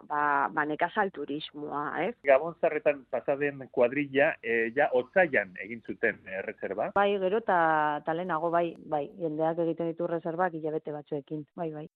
ba, 0.10 0.24
ba 0.54 0.66
nekazal 0.66 1.12
turismoa, 1.16 1.84
ez? 2.06 2.14
Gabon 2.28 2.58
zarretan 2.62 3.06
pasaden 3.12 3.68
kuadrilla 3.72 4.34
e, 4.42 4.72
ja 4.76 4.90
otzaian 4.94 5.54
egin 5.64 5.82
zuten 5.86 6.20
erreserba. 6.42 6.92
Bai, 6.96 7.10
gero 7.22 7.44
eta 7.44 7.60
talenago 8.06 8.52
bai, 8.54 8.68
bai, 8.86 9.06
jendeak 9.22 9.64
egiten 9.68 9.94
ditu 9.94 10.10
reserbak 10.10 10.54
hilabete 10.58 10.96
batzuekin, 10.96 11.46
bai, 11.56 11.72
bai. 11.74 11.88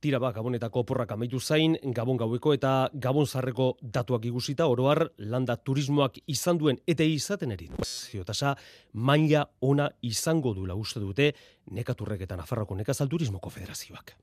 Tira 0.00 0.16
ba, 0.18 0.30
Gabonetako 0.32 0.80
oporrak 0.80 1.10
amaitu 1.12 1.36
zain, 1.40 1.74
Gabon 1.92 2.16
gaueko 2.16 2.54
eta 2.56 2.88
Gabon 2.94 3.26
zarreko 3.26 3.74
datuak 3.82 4.24
igusita, 4.24 4.64
oroar, 4.72 5.10
landa 5.18 5.58
turismoak 5.60 6.16
izan 6.26 6.56
duen 6.56 6.80
eta 6.88 7.04
izaten 7.04 7.52
eri. 7.52 7.68
Ziotasa, 7.84 8.54
maila 8.94 9.44
ona 9.60 9.90
izango 10.00 10.54
dula 10.56 10.74
uste 10.74 11.04
dute, 11.04 11.34
nekaturrek 11.76 12.24
eta 12.24 12.40
Nafarroko 12.40 12.80
Nekazal 12.80 13.12
Turismoko 13.12 13.52
Federazioak. 13.52 14.16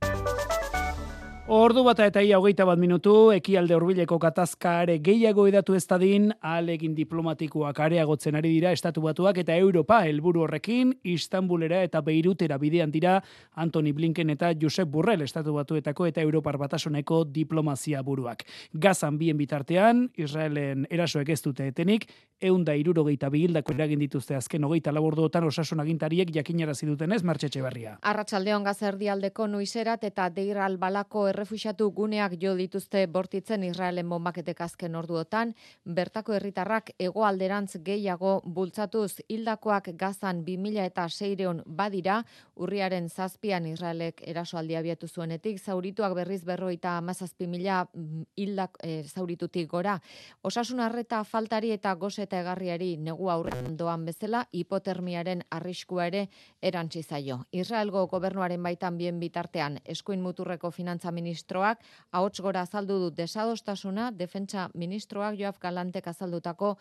Ordu 1.47 1.79
bata 1.88 2.03
eta 2.03 2.19
ia 2.19 2.36
hogeita 2.41 2.65
bat 2.67 2.75
minutu, 2.75 3.31
ekialde 3.31 3.71
hurbileko 3.71 4.17
katazkare 4.19 4.97
gehiago 4.99 5.45
edatu 5.47 5.77
ez 5.77 5.86
dadin, 5.88 6.25
alegin 6.43 6.91
diplomatikoak 6.91 7.77
areagotzen 7.86 8.36
ari 8.36 8.49
dira 8.51 8.73
estatu 8.75 8.99
batuak 9.05 9.38
eta 9.39 9.55
Europa 9.55 10.01
helburu 10.03 10.41
horrekin, 10.43 10.91
Istanbulera 11.07 11.79
eta 11.88 12.01
Beirutera 12.03 12.57
bidean 12.60 12.91
dira 12.91 13.21
Antoni 13.55 13.93
Blinken 13.95 14.33
eta 14.36 14.49
Josep 14.60 14.91
Burrell 14.91 15.23
estatu 15.23 15.53
batuetako 15.55 16.10
eta 16.10 16.19
Europar 16.19 16.57
batasoneko 16.60 17.21
diplomazia 17.31 18.03
buruak. 18.03 18.43
Gazan 18.73 19.17
bien 19.17 19.38
bitartean, 19.39 20.10
Israelen 20.17 20.83
erasoek 20.91 21.29
ez 21.29 21.39
dute 21.47 21.69
etenik, 21.71 22.10
eunda 22.41 22.75
irurogeita 22.75 23.31
bihildako 23.31 23.71
eragin 23.73 24.03
dituzte 24.03 24.36
azken 24.36 24.67
hogeita 24.67 24.91
laborduotan 24.91 25.47
osasun 25.47 25.79
agintariek 25.79 26.36
jakinarazi 26.36 26.91
dutenez 26.91 27.23
martxetxe 27.23 27.63
berria. 27.63 27.97
Arratxaldeon 28.03 28.67
gazerdialdeko 28.67 29.47
nuizerat 29.47 30.03
eta 30.03 30.27
deir 30.29 30.60
albalako 30.60 31.29
errefuxatu 31.38 31.91
guneak 31.93 32.34
jo 32.41 32.56
dituzte 32.58 33.04
bortitzen 33.13 33.63
Israelen 33.67 34.10
bombaketek 34.10 34.62
azken 34.65 34.95
orduotan, 34.97 35.54
bertako 35.86 36.34
herritarrak 36.34 36.89
hegoalderantz 36.97 37.78
gehiago 37.86 38.39
bultzatuz 38.43 39.19
hildakoak 39.30 39.91
gazan 40.00 40.41
2000 40.47 40.86
eta 40.89 41.06
seireon 41.10 41.62
badira, 41.65 42.23
urriaren 42.56 43.10
zazpian 43.10 43.67
Israelek 43.69 44.23
erasoaldi 44.26 44.78
abiatu 44.80 45.08
zuenetik, 45.08 45.60
zaurituak 45.62 46.15
berriz 46.17 46.41
berroita 46.45 46.95
amazazpi 46.97 47.47
mila 47.47 47.84
mm, 47.93 48.23
hildak 48.38 48.82
e, 48.82 49.04
zauritutik 49.04 49.69
gora. 49.69 50.00
Osasun 50.41 50.82
arreta 50.82 51.21
faltari 51.23 51.71
eta 51.76 51.93
goze 51.95 52.26
eta 52.26 52.41
egarriari 52.41 52.95
negu 52.97 53.30
aurrean 53.30 53.78
doan 53.78 54.06
bezala, 54.10 54.47
hipotermiaren 54.52 55.45
arriskua 55.52 56.08
ere 56.10 56.26
erantzi 56.62 57.04
zaio. 57.04 57.43
Israelgo 57.52 58.08
gobernuaren 58.08 58.63
baitan 58.63 58.97
bien 58.97 59.19
bitartean, 59.19 59.80
eskuin 59.86 60.21
muturreko 60.26 60.71
finantza 60.71 61.12
ministroak 61.28 61.84
ahots 62.16 62.40
gora 62.42 62.63
azaldu 62.63 63.00
du 63.02 63.10
desadostasuna 63.16 64.12
defentsa 64.16 64.70
ministroak 64.74 65.36
Joaf 65.40 65.60
Galantek 65.60 66.08
azaldutako 66.08 66.76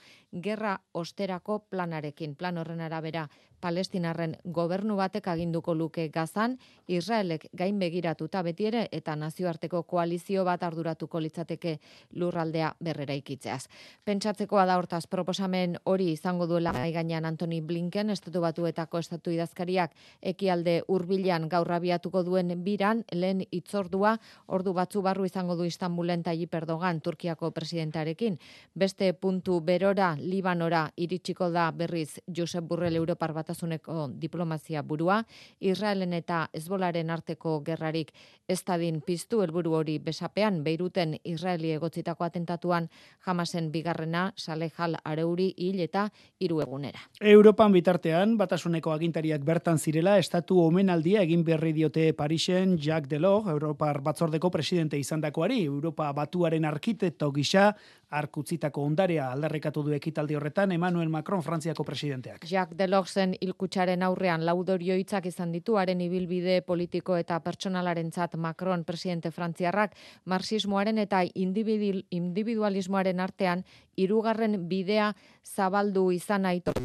gerra 0.46 0.76
osterako 0.94 1.58
planarekin. 1.70 2.36
Plan 2.36 2.58
horren 2.58 2.80
arabera 2.80 3.26
Palestinarren 3.60 4.36
gobernu 4.44 4.96
batek 4.96 5.28
aginduko 5.28 5.74
luke 5.74 6.08
Gazan, 6.08 6.58
Israelek 6.86 7.48
gain 7.56 7.78
begiratuta 7.78 8.42
beti 8.42 8.66
ere 8.68 8.86
eta 8.92 9.16
nazioarteko 9.16 9.82
koalizio 9.82 10.44
bat 10.44 10.62
arduratuko 10.62 11.20
litzateke 11.20 11.78
lurraldea 12.14 12.74
berrera 12.80 13.14
ikitzeaz. 13.14 13.66
Pentsatzekoa 14.04 14.66
da 14.66 14.76
hortaz 14.78 15.06
proposamen 15.06 15.78
hori 15.84 16.10
izango 16.12 16.46
duela 16.46 16.72
gainean 16.72 17.24
Antoni 17.24 17.60
Blinken 17.60 18.10
estatu 18.10 18.40
batuetako 18.40 18.98
estatu 18.98 19.30
idazkariak 19.34 19.92
ekialde 20.22 20.82
hurbilean 20.88 21.48
gaur 21.48 21.72
abiatuko 21.72 22.22
duen 22.22 22.52
biran 22.64 23.04
lehen 23.12 23.42
itzordua 23.50 24.16
ordu 24.46 24.72
batzu 24.76 25.02
barru 25.02 25.24
izango 25.24 25.56
du 25.56 25.64
Istanbulen 25.64 26.22
Tayyip 26.22 26.54
Erdogan 26.54 27.00
Turkiako 27.00 27.50
presidentarekin. 27.50 28.38
Beste 28.74 29.12
puntu 29.12 29.60
berora 29.60 30.14
Libanora 30.18 30.90
iritsiko 30.96 31.50
da 31.50 31.70
berriz 31.70 32.20
Josep 32.26 32.64
Burrell 32.64 32.96
Europar 32.96 33.32
batasuneko 33.46 34.10
diplomazia 34.18 34.82
burua, 34.82 35.22
Israelen 35.60 36.12
eta 36.12 36.48
Ezbolaren 36.52 37.10
arteko 37.10 37.60
gerrarik 37.64 38.10
ez 38.48 38.60
dadin 38.66 39.00
piztu 39.00 39.42
helburu 39.42 39.74
hori 39.78 39.98
besapean, 39.98 40.62
Beiruten 40.64 41.16
Israeli 41.24 41.70
egotzitako 41.74 42.24
atentatuan 42.24 42.88
jamasen 43.26 43.70
bigarrena, 43.70 44.32
Salehal 44.36 44.96
Areuri 45.04 45.52
hil 45.56 45.80
eta 45.80 46.08
hiru 46.40 46.60
egunera. 46.62 47.00
Europan 47.20 47.72
bitartean, 47.72 48.36
batasuneko 48.38 48.92
agintariak 48.92 49.44
bertan 49.44 49.78
zirela, 49.78 50.18
estatu 50.18 50.60
omenaldia 50.64 51.22
egin 51.22 51.44
berri 51.44 51.72
diote 51.72 52.12
Parisen 52.14 52.76
Jacques 52.78 53.10
Delors, 53.10 53.46
Europar 53.50 54.00
batzordeko 54.02 54.50
presidente 54.50 54.98
izandakoari, 54.98 55.64
Europa 55.64 56.10
batuaren 56.12 56.64
arkitekto 56.64 57.30
gisa, 57.32 57.72
arkutzitako 58.10 58.82
ondarea 58.86 59.30
aldarrikatu 59.32 59.82
du 59.82 59.92
ekitaldi 59.96 60.36
horretan 60.38 60.72
Emmanuel 60.72 61.08
Macron 61.08 61.42
Frantziako 61.42 61.84
presidenteak. 61.84 62.44
Jacques 62.46 62.78
Delorsen 62.78 63.34
ilkutsaren 63.40 64.02
aurrean 64.02 64.44
laudorio 64.46 64.94
hitzak 64.94 65.26
izan 65.26 65.52
ditu 65.52 65.76
haren 65.76 66.00
ibilbide 66.00 66.60
politiko 66.62 67.16
eta 67.16 67.40
pertsonalarentzat 67.40 68.36
Macron 68.36 68.84
presidente 68.84 69.30
frantziarrak 69.30 69.96
marxismoaren 70.24 70.98
eta 70.98 71.24
individualismoaren 71.34 73.20
artean 73.20 73.64
hirugarren 73.96 74.68
bidea 74.68 75.12
zabaldu 75.42 76.10
izan 76.12 76.46
aitortu 76.46 76.76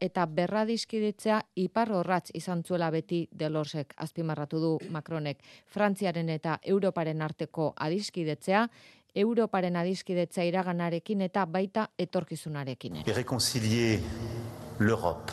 eta 0.00 0.26
berradiskiditzea 0.26 1.40
ipar 1.56 1.92
horratz 1.92 2.30
izan 2.34 2.62
zuela 2.62 2.90
beti 2.90 3.28
Delorsek 3.32 3.94
azpimarratu 3.96 4.60
du 4.60 4.78
Macronek 4.90 5.38
Frantziaren 5.66 6.28
eta 6.28 6.58
Europaren 6.62 7.22
arteko 7.22 7.72
adiskidetzea 7.76 8.68
Europaren 9.14 9.76
adiskidetza 9.76 10.42
iraganarekin 10.42 11.20
eta 11.20 11.46
baita 11.46 11.88
etorkizunarekin. 11.98 13.02
Et 13.06 13.12
réconcilier 13.12 14.00
l'Europe 14.78 15.30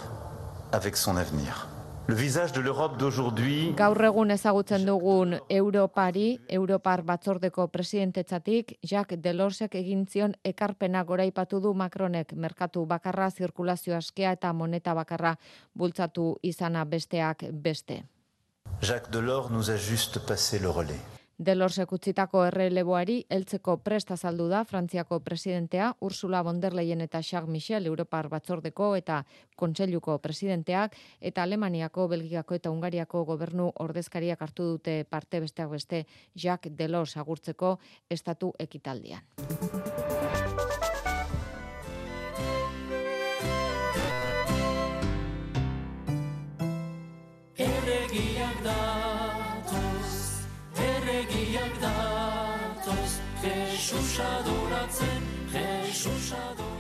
avec 0.72 0.96
son 0.96 1.18
avenir. 1.18 1.68
Le 2.08 2.16
visage 2.16 2.52
de 2.52 2.60
l'Europe 2.60 2.98
d'aujourd'hui... 2.98 3.74
Gaur 3.78 4.02
egun 4.04 4.34
ezagutzen 4.34 4.84
dugun 4.86 5.38
Europari, 5.50 6.40
Europar 6.50 7.04
batzordeko 7.08 7.68
presidentetzatik, 7.72 8.74
Jacques 8.84 9.20
Delorsek 9.22 9.78
egin 9.80 10.08
zion 10.10 10.34
ekarpena 10.44 11.04
goraipatu 11.04 11.62
du 11.62 11.74
Macronek 11.74 12.34
merkatu 12.34 12.86
bakarra, 12.86 13.30
zirkulazio 13.30 13.96
askea 13.96 14.34
eta 14.36 14.52
moneta 14.52 14.96
bakarra 14.98 15.36
bultzatu 15.74 16.36
izana 16.42 16.84
besteak 16.86 17.46
beste. 17.54 18.02
Jacques 18.82 19.12
Delors 19.12 19.52
nous 19.52 19.70
a 19.70 19.78
juste 19.78 20.20
passé 20.26 20.60
le 20.60 20.70
relais. 20.70 21.21
Delorsek 21.42 21.90
utzitako 21.96 22.44
erreleboari 22.46 23.16
heltzeko 23.34 23.74
presta 23.82 24.14
saldu 24.14 24.46
da 24.52 24.60
Frantziako 24.70 25.18
presidentea 25.26 25.88
Ursula 26.06 26.44
von 26.46 26.60
der 26.62 26.76
Leyen 26.78 27.02
eta 27.02 27.24
Charles 27.26 27.50
Michel 27.50 27.88
Europar 27.90 28.30
batzordeko 28.30 28.92
eta 28.96 29.24
kontseiluko 29.58 30.20
presidenteak 30.22 30.94
eta 31.20 31.42
Alemaniako, 31.42 32.08
Belgikako 32.14 32.60
eta 32.60 32.70
Hungariako 32.70 33.24
gobernu 33.26 33.72
ordezkariak 33.88 34.42
hartu 34.42 34.70
dute 34.76 35.04
parte 35.10 35.42
besteak 35.42 35.74
beste 35.74 36.06
Jacques 36.36 36.78
Delors 36.78 37.18
agurtzeko 37.18 37.80
estatu 38.10 38.54
ekitaldian. 38.60 39.26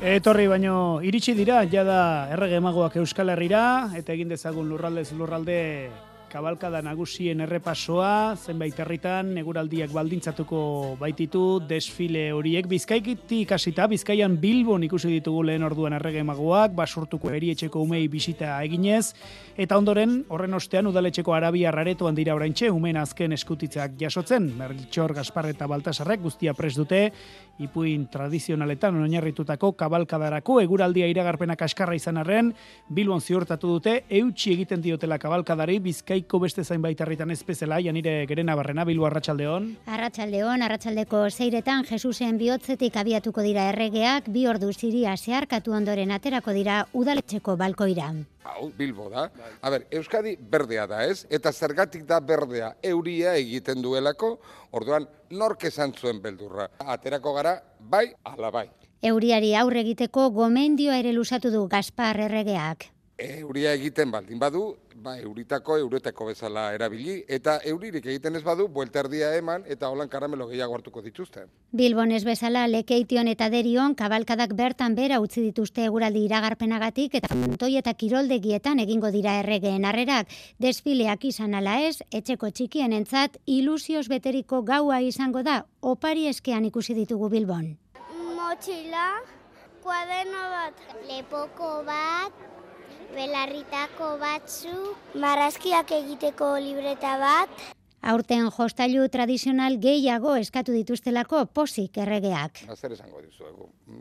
Etorri 0.01 0.47
baino 0.49 0.75
iritsi 1.05 1.33
dira, 1.37 1.63
jada 1.69 2.29
errege 2.33 2.57
emagoak 2.61 2.95
Euskal 3.01 3.29
Herrira, 3.33 3.63
eta 3.97 4.13
egin 4.13 4.31
dezagun 4.33 4.69
lurraldez 4.69 5.11
lurralde 5.17 5.59
kabalkada 6.31 6.79
nagusien 6.81 7.43
errepasoa, 7.43 8.37
zenbait 8.39 8.77
herritan 8.79 9.33
neguraldiak 9.35 9.91
baldintzatuko 9.91 10.61
baititu 10.99 11.59
desfile 11.67 12.29
horiek. 12.31 12.69
Bizkaikiti 12.71 13.41
ikasita, 13.43 13.89
bizkaian 13.91 14.37
Bilbon 14.39 14.85
ikusi 14.87 15.11
ditugu 15.11 15.43
lehen 15.49 15.65
orduan 15.67 15.97
errege 15.97 16.23
magoak, 16.23 16.71
basurtuko 16.77 17.33
erietxeko 17.35 17.83
umei 17.83 18.05
bisita 18.11 18.53
eginez, 18.63 19.11
eta 19.59 19.77
ondoren 19.77 20.21
horren 20.31 20.55
ostean 20.55 20.87
udaletxeko 20.87 21.35
arabia 21.35 21.73
raretoan 21.75 22.15
dira 22.15 22.35
oraintxe 22.37 22.71
umen 22.71 23.01
azken 23.01 23.35
eskutitzak 23.35 23.99
jasotzen, 23.99 24.47
Merlitxor, 24.57 25.13
Gaspar 25.17 25.49
eta 25.51 25.67
Baltasarrek 25.67 26.23
guztia 26.23 26.55
pres 26.55 26.73
dute, 26.79 27.03
ipuin 27.61 28.07
tradizionaletan 28.09 28.95
oinarritutako 29.03 29.73
kabalkadarako 29.77 30.61
eguraldia 30.63 31.11
iragarpena 31.11 31.59
kaskarra 31.59 31.99
izan 31.99 32.23
arren, 32.23 32.55
Bilbon 32.89 33.21
ziurtatu 33.21 33.75
dute, 33.75 33.99
eutxi 34.09 34.55
egiten 34.55 34.81
diotela 34.81 35.19
kabalkadari 35.21 35.77
bizkai 35.83 36.20
Bizkaiko 36.21 36.39
beste 36.43 36.63
zainbait 36.63 36.99
herritan 37.01 37.31
ez 37.33 37.41
bezala, 37.41 37.79
janire 37.81 38.27
gerena 38.29 38.53
barrena, 38.55 38.83
Bilbo 38.85 39.07
Arratxaldeon. 39.07 39.71
Arratxaldeon, 39.89 40.61
Arratxaldeko 40.61 41.23
zeiretan 41.31 41.83
Jesusen 41.89 42.37
bihotzetik 42.37 42.95
abiatuko 42.95 43.41
dira 43.41 43.63
erregeak, 43.71 44.27
bi 44.29 44.45
ordu 44.45 44.69
ziria 44.71 45.15
zeharkatu 45.17 45.73
ondoren 45.73 46.11
aterako 46.11 46.53
dira 46.53 46.85
udaletxeko 46.93 47.57
balkoira. 47.57 48.11
Hau, 48.43 48.69
Bilbo 48.77 49.09
da. 49.09 49.31
A 49.61 49.73
ber, 49.73 49.87
Euskadi 49.89 50.35
berdea 50.37 50.85
da 50.85 51.01
ez, 51.05 51.25
eta 51.29 51.51
zergatik 51.51 52.05
da 52.05 52.19
berdea 52.19 52.75
euria 52.83 53.33
egiten 53.35 53.81
duelako, 53.81 54.35
orduan 54.71 55.09
nork 55.31 55.65
esan 55.65 55.97
zuen 55.97 56.21
beldurra. 56.21 56.69
Aterako 56.77 57.33
gara, 57.33 57.57
bai, 57.79 58.11
ala 58.23 58.53
bai. 58.53 58.67
Euriari 59.01 59.55
aurre 59.55 59.81
egiteko 59.81 60.29
gomendioa 60.29 61.01
ere 61.01 61.17
lusatu 61.17 61.49
du 61.49 61.67
Gaspar 61.67 62.27
erregeak 62.29 62.91
euria 63.21 63.73
egiten 63.73 64.11
baldin 64.11 64.39
badu, 64.39 64.77
ba, 64.95 65.17
euritako, 65.19 65.77
euretako 65.77 66.27
bezala 66.31 66.71
erabili, 66.73 67.21
eta 67.27 67.57
euririk 67.67 68.05
egiten 68.05 68.35
ez 68.35 68.43
badu, 68.43 68.67
buelterdia 68.67 69.33
eman, 69.37 69.63
eta 69.67 69.89
holan 69.89 70.09
karamelo 70.09 70.47
gehiago 70.49 70.75
hartuko 70.75 71.01
dituzte. 71.05 71.45
Bilbon 71.71 72.11
ez 72.11 72.23
bezala, 72.25 72.65
lekeition 72.67 73.29
eta 73.31 73.49
derion, 73.53 73.95
kabalkadak 73.95 74.55
bertan 74.57 74.95
bera 74.95 75.19
utzi 75.23 75.43
dituzte 75.45 75.85
eguraldi 75.85 76.25
iragarpenagatik, 76.25 77.19
eta 77.21 77.35
montoi 77.35 77.75
eta 77.81 77.93
kiroldegietan 77.93 78.79
egingo 78.83 79.11
dira 79.11 79.37
erregeen 79.39 79.85
arrerak, 79.85 80.31
desfileak 80.59 81.25
izan 81.31 81.55
ala 81.55 81.79
ez, 81.87 81.99
etxeko 82.11 82.49
txikien 82.49 82.93
entzat, 82.93 83.37
ilusioz 83.45 84.07
beteriko 84.11 84.63
gaua 84.67 85.01
izango 85.01 85.43
da, 85.43 85.61
opari 85.81 86.27
eskean 86.27 86.65
ikusi 86.65 86.97
ditugu 86.97 87.29
Bilbon. 87.29 87.75
Motxila, 88.35 89.21
kuadeno 89.83 90.47
bat, 90.51 90.87
lepoko 91.07 91.81
bat, 91.87 92.50
belarritako 93.15 94.15
batzu, 94.21 94.95
marrazkiak 95.19 95.91
egiteko 95.97 96.55
libreta 96.63 97.17
bat. 97.21 97.61
Aurten 98.01 98.47
jostailu 98.49 99.03
tradizional 99.13 99.75
gehiago 99.81 100.33
eskatu 100.39 100.73
dituztelako 100.73 101.43
posik 101.53 101.99
erregeak. 102.01 102.63
Zer 102.73 102.95
esango 102.95 103.21
dizu, 103.21 103.51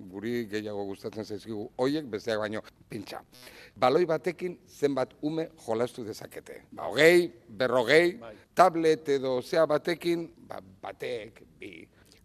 guri 0.08 0.46
gehiago 0.48 0.86
gustatzen 0.88 1.26
zaizkigu 1.26 1.66
hoiek 1.76 2.08
besteak 2.08 2.40
baino 2.40 2.62
pintxa. 2.88 3.20
Baloi 3.76 4.06
batekin 4.08 4.56
zenbat 4.66 5.12
ume 5.20 5.50
jolastu 5.66 6.06
dezakete. 6.06 6.62
Ba, 6.72 6.88
hogei, 6.88 7.28
berrogei, 7.48 8.16
bai. 8.22 8.34
tablet 8.54 9.08
edo 9.18 9.42
zea 9.42 9.66
batekin, 9.66 10.30
ba, 10.48 10.62
batek, 10.82 11.44
bi. 11.60 11.74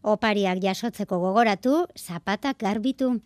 Opariak 0.05 0.63
jasotzeko 0.63 1.19
gogoratu, 1.19 1.87
zapatak 1.97 2.61
garbitu. 2.63 3.17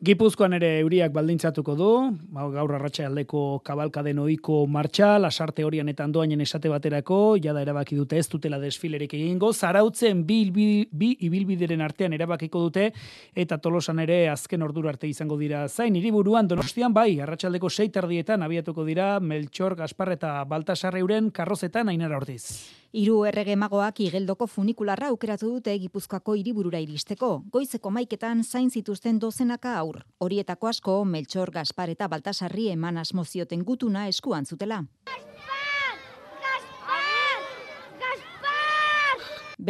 Gipuzkoan 0.00 0.54
ere 0.56 0.68
euriak 0.80 1.12
baldintzatuko 1.12 1.74
du, 1.76 1.88
ba, 2.32 2.46
gaur 2.54 2.72
arratsa 2.78 3.04
aldeko 3.04 3.60
kabalkaden 3.66 4.18
ohiko 4.22 4.62
martxa, 4.64 5.18
lasarte 5.20 5.64
horian 5.66 5.92
eta 5.92 6.06
andoainen 6.08 6.40
esate 6.40 6.72
baterako, 6.72 7.36
jada 7.42 7.60
erabaki 7.60 7.98
dute 7.98 8.16
ez 8.16 8.24
dutela 8.32 8.56
desfilerik 8.62 9.12
egingo, 9.18 9.52
zarautzen 9.52 10.24
bi, 10.24 10.40
bi, 10.54 10.66
bi 10.90 11.12
ibilbideren 11.28 11.84
artean 11.84 12.16
erabakiko 12.16 12.64
dute, 12.70 12.88
eta 13.36 13.60
tolosan 13.60 14.00
ere 14.00 14.22
azken 14.32 14.64
ordura 14.64 14.94
arte 14.94 15.10
izango 15.10 15.36
dira 15.36 15.66
zain, 15.68 16.00
hiriburuan 16.00 16.48
donostian 16.48 16.96
bai, 16.96 17.20
arratsaldeko 17.20 17.68
sei 17.68 17.90
tardietan 17.92 18.42
abiatuko 18.42 18.88
dira 18.88 19.18
Melchor, 19.20 19.76
Gaspar 19.76 20.16
eta 20.16 20.38
Baltasar 20.48 20.96
euren 20.96 21.28
karrozetan 21.30 21.92
ainara 21.92 22.16
ortiz. 22.16 22.79
Hiru 22.90 23.20
errege 23.22 23.54
magoak 23.54 24.00
igeldoko 24.02 24.48
funikularra 24.50 25.12
aukeratu 25.12 25.46
dute 25.52 25.76
Gipuzkoako 25.78 26.34
hiriburura 26.34 26.80
iristeko. 26.82 27.28
Goizeko 27.54 27.90
maiketan 27.94 28.42
zain 28.42 28.70
zituzten 28.70 29.20
dozenaka 29.22 29.76
aur. 29.78 30.00
Horietako 30.18 30.66
asko 30.66 30.96
Melchor 31.04 31.52
Gaspar 31.54 31.92
eta 31.94 32.08
Baltasarri 32.10 32.66
eman 32.72 32.98
asmozioten 32.98 33.62
gutuna 33.62 34.08
eskuan 34.08 34.44
zutela. 34.44 34.80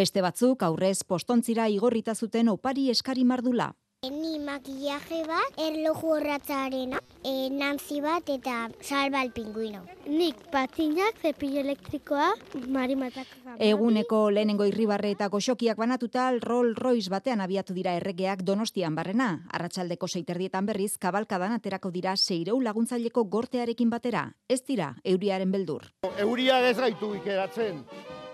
Beste 0.01 0.23
batzuk 0.25 0.63
aurrez 0.63 1.03
postontzira 1.05 1.69
igorrita 1.69 2.15
zuten 2.15 2.49
opari 2.49 2.89
eskari 2.89 3.25
mardula. 3.25 3.75
Ni 4.09 4.39
makillaje 4.41 5.19
bat, 5.29 5.59
erloju 5.61 6.09
horratzarena, 6.09 7.03
e, 7.21 7.51
namzi 7.53 7.99
bat 8.01 8.31
eta 8.33 8.71
salba 8.81 9.21
alpinguino. 9.21 9.83
Nik 10.09 10.39
patinak, 10.49 11.19
zepillo 11.21 11.61
elektrikoa, 11.61 12.31
marimatak. 12.73 13.29
Eguneko 13.67 14.23
lehenengo 14.33 14.65
irribarre 14.65 15.11
eta 15.13 15.29
goxokiak 15.29 15.77
banatuta 15.77 16.31
Roll 16.39 16.73
Royce 16.79 17.13
batean 17.13 17.45
abiatu 17.45 17.77
dira 17.77 17.93
erregeak 18.01 18.41
donostian 18.41 18.97
barrena. 18.97 19.29
Arratxaldeko 19.53 20.09
seiterdietan 20.09 20.65
berriz, 20.73 20.97
kabalkadan 20.97 21.53
aterako 21.59 21.93
dira 21.93 22.17
seireu 22.17 22.57
laguntzaileko 22.57 23.29
gortearekin 23.29 23.93
batera. 23.93 24.25
Ez 24.49 24.63
dira, 24.65 24.95
euriaren 25.05 25.53
beldur. 25.53 25.91
Euria 26.17 26.63
ez 26.71 26.79
gaitu 26.81 27.13
ikeratzen. 27.21 27.85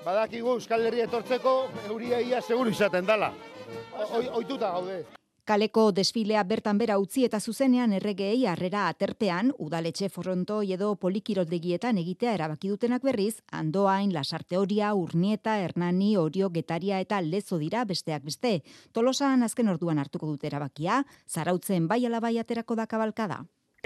Badakigu 0.06 0.54
Euskal 0.54 0.86
Herria 0.86 1.10
etortzeko, 1.10 1.58
euria 1.90 2.22
ia 2.22 2.40
seguru 2.40 2.70
izaten 2.70 3.04
dala. 3.04 3.34
Oituta 4.30 4.70
gaude. 4.70 5.02
Kaleko 5.46 5.92
desfilea 5.94 6.40
bertan 6.42 6.78
bera 6.80 6.96
utzi 6.98 7.22
eta 7.22 7.38
zuzenean 7.38 7.92
erregeei 7.94 8.48
harrera 8.50 8.88
aterpean, 8.90 9.52
udaletxe 9.62 10.08
fronto 10.10 10.56
edo 10.76 10.88
polikiroldegietan 11.04 12.00
egitea 12.02 12.32
erabaki 12.34 12.72
dutenak 12.72 13.06
berriz, 13.06 13.36
andoain, 13.60 14.10
lasarteoria, 14.16 14.90
urnieta, 14.98 15.60
hernani, 15.62 16.16
orio, 16.18 16.50
getaria 16.50 16.98
eta 16.98 17.20
lezo 17.22 17.60
dira 17.62 17.84
besteak 17.86 18.26
beste. 18.26 18.56
Tolosan 18.90 19.46
azken 19.46 19.70
orduan 19.70 20.02
hartuko 20.02 20.32
dute 20.32 20.50
erabakia, 20.50 21.04
zarautzen 21.30 21.86
bai 21.86 22.02
alabai 22.10 22.40
aterako 22.42 22.74
da 22.74 22.90
kabalkada. 22.90 23.44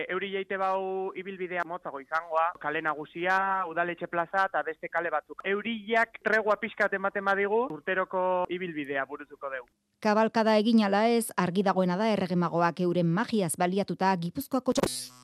Euri 0.08 0.32
jaite 0.32 0.56
bau 0.56 1.12
ibilbidea 1.16 1.64
motzago 1.66 2.00
izangoa, 2.00 2.50
kale 2.62 2.82
nagusia, 2.82 3.66
udaletxe 3.70 4.06
plaza 4.06 4.46
eta 4.48 4.62
beste 4.66 4.88
kale 4.88 5.10
batzuk. 5.10 5.44
Euriak 5.44 6.20
tregua 6.24 6.56
pixkat 6.60 6.94
ematen 6.98 7.24
badigu, 7.24 7.66
urteroko 7.70 8.46
ibilbidea 8.48 9.04
burutuko 9.06 9.50
dugu. 9.52 9.68
Kabalkada 10.00 10.56
egin 10.56 10.84
ala 10.86 11.06
ez, 11.12 11.28
argi 11.36 11.62
dagoena 11.62 11.98
da 12.00 12.08
erregemagoak 12.14 12.80
euren 12.86 13.10
magiaz 13.20 13.52
baliatuta 13.60 14.14
gipuzkoako 14.16 14.72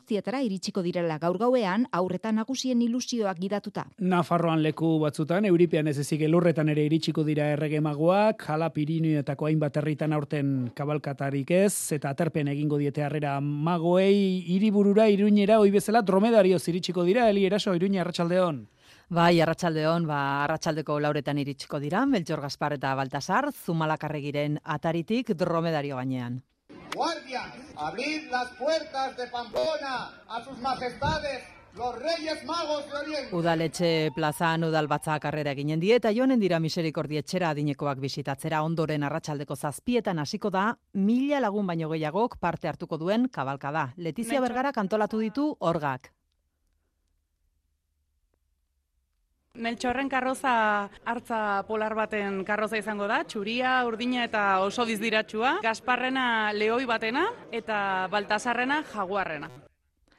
txietara 0.07 0.41
iritsiko 0.45 0.83
direla 0.85 1.17
gaur 1.19 1.39
gauean, 1.41 1.87
aurretan 1.97 2.37
nagusien 2.39 2.83
ilusioak 2.85 3.41
gidatuta. 3.41 3.87
Nafarroan 3.99 4.63
leku 4.63 4.97
batzutan, 5.03 5.49
euripean 5.49 5.91
ez 5.91 5.97
ezik 6.03 6.23
elurretan 6.29 6.71
ere 6.71 6.85
iritsiko 6.87 7.25
dira 7.27 7.49
erregemagoak, 7.57 8.45
jala 8.47 8.71
pirinioetako 8.75 9.49
hainbat 9.49 9.81
herritan 9.81 10.15
aurten 10.15 10.53
kabalkatarik 10.79 11.51
ez, 11.57 11.93
eta 11.97 12.13
aterpen 12.15 12.53
egingo 12.53 12.79
diete 12.79 13.03
harrera 13.03 13.39
magoei, 13.41 14.45
hiriburura 14.67 15.07
iruñera 15.09 15.61
hoi 15.61 15.71
bezala 15.71 16.03
dromedario 16.03 16.59
ziritsiko 16.59 17.05
dira, 17.05 17.31
Eli 17.31 17.45
Eraso, 17.47 17.75
iruña 17.75 18.01
arratsaldeon. 18.03 18.67
Bai, 19.09 19.41
arratsaldeon, 19.41 20.07
ba, 20.09 20.43
arratsaldeko 20.43 20.99
lauretan 20.99 21.39
iritsiko 21.39 21.79
dira, 21.79 22.05
Melchor 22.07 22.41
Gaspar 22.43 22.75
eta 22.75 22.95
Baltasar, 22.99 23.53
Zumalakarregiren 23.53 24.59
ataritik 24.65 25.31
dromedario 25.39 25.97
gainean. 25.97 26.43
Guardias, 26.95 27.55
abrid 27.77 28.29
las 28.31 28.51
puertas 28.59 29.17
de 29.17 29.29
Pamplona 29.29 30.11
a 30.29 30.43
sus 30.43 30.59
majestades 30.59 31.45
Los 31.77 31.95
Reyes 31.99 32.43
Magos 32.45 32.87
de 32.91 32.97
Oriente. 32.97 33.37
Udaletxe 33.37 34.11
plazan 34.15 34.65
udal 34.65 34.87
batzak 34.89 35.21
karrera 35.27 35.53
eginen 35.53 35.81
die 35.81 35.93
eta 35.99 36.13
joanen 36.15 36.41
dira 36.41 36.57
miserikordi 36.59 37.19
etxera 37.21 37.51
adinekoak 37.53 38.01
bisitatzera 38.01 38.63
ondoren 38.65 39.05
arratsaldeko 39.05 39.57
zazpietan 39.57 40.19
hasiko 40.19 40.51
da 40.51 40.79
mila 40.95 41.41
lagun 41.41 41.67
baino 41.67 41.91
gehiagok 41.91 42.39
parte 42.41 42.69
hartuko 42.69 42.97
duen 42.97 43.29
kabalkada. 43.29 43.91
Letizia 43.97 44.41
Bergara 44.41 44.73
kantolatu 44.73 45.21
ditu 45.21 45.51
orgak. 45.61 46.13
Meltxorren 49.57 50.09
karroza 50.09 50.89
hartza 51.05 51.63
polar 51.69 51.95
baten 51.97 52.43
karroza 52.45 52.77
izango 52.77 53.07
da, 53.09 53.23
txuria, 53.25 53.85
urdina 53.89 54.25
eta 54.25 54.61
oso 54.65 54.85
dizdiratsua. 54.85 55.59
Gasparrena 55.65 56.53
lehoi 56.53 56.85
batena 56.89 57.29
eta 57.53 58.09
Baltasarrena 58.13 58.83
jaguarrena. 58.93 59.66